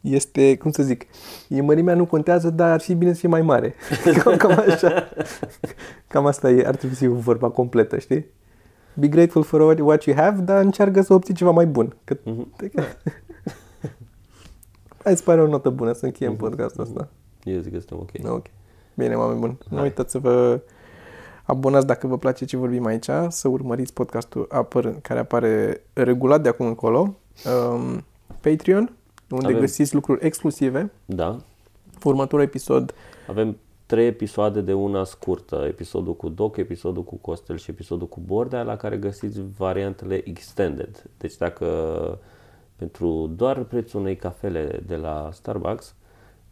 [0.00, 1.06] Este, cum să zic,
[1.48, 3.74] e mărimea nu contează, dar ar fi bine să fie mai mare.
[4.22, 5.08] cam, cam așa.
[6.08, 8.26] Cam asta e, ar trebui să fie vorba completă, știi?
[8.94, 11.96] Be grateful for what you have, dar încearcă să obții ceva mai bun.
[12.04, 12.46] Că, mm-hmm.
[15.04, 16.38] Hai să pare o notă bună să încheiem mm-hmm.
[16.38, 17.08] podcastul ăsta.
[17.42, 18.32] Eu zic că suntem ok.
[18.32, 18.46] Ok.
[18.94, 19.58] Bine, oameni buni.
[19.68, 20.60] Nu uitați să vă
[21.44, 26.48] abonați dacă vă place ce vorbim aici, să urmăriți podcastul apăr, care apare regulat de
[26.48, 27.14] acum încolo.
[27.70, 28.04] Um,
[28.40, 28.92] Patreon,
[29.30, 29.60] unde Avem...
[29.60, 30.90] găsiți lucruri exclusive.
[31.04, 31.36] Da.
[32.02, 32.94] Următorul episod.
[33.28, 38.20] Avem trei episoade de una scurtă, episodul cu Doc, episodul cu Costel și episodul cu
[38.26, 41.10] Bordea, la care găsiți variantele extended.
[41.18, 41.66] Deci dacă
[42.76, 45.94] pentru doar prețul unei cafele de la Starbucks,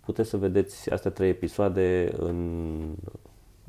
[0.04, 2.78] puteți să vedeți astea trei episoade în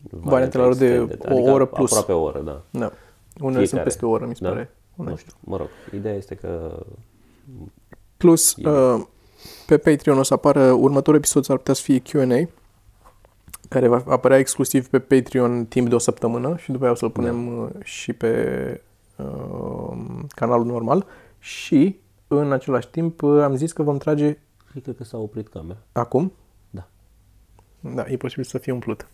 [0.09, 1.91] variantele lor de o adică oră plus.
[1.91, 2.61] Aproape o oră, da.
[2.69, 2.91] Da.
[3.39, 4.49] Unele sunt peste o oră, mi se da?
[4.49, 4.71] pare.
[4.95, 5.67] Nu știu, mă rog.
[5.93, 6.79] Ideea este că...
[8.17, 9.05] Plus, uh,
[9.65, 12.49] pe Patreon o să apară următorul episod, s-ar putea să fie Q&A
[13.69, 17.09] care va apărea exclusiv pe Patreon timp de o săptămână și după aia o să-l
[17.09, 17.61] punem da.
[17.61, 18.81] Uh, și pe
[19.15, 19.97] uh,
[20.27, 21.05] canalul normal
[21.39, 24.37] și în același timp uh, am zis că vom trage...
[24.71, 25.77] Cred că s-a oprit camera.
[25.91, 26.33] Acum?
[26.69, 26.87] Da.
[27.79, 29.07] Da, e posibil să fie umplut.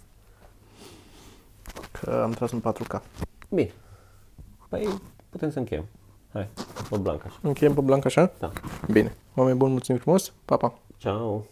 [1.92, 3.02] Că am tras în 4K.
[3.50, 3.72] Bine.
[4.70, 4.88] Păi
[5.30, 5.86] putem să încheiem.
[6.34, 6.48] Hai,
[6.90, 7.40] pe blanc așa.
[7.42, 8.32] Încheiem pe blanc așa?
[8.40, 8.52] Da.
[8.92, 9.16] Bine.
[9.36, 10.34] Oameni buni, mulțumim frumos.
[10.46, 10.74] Pa, pa.
[10.98, 11.46] Ciao.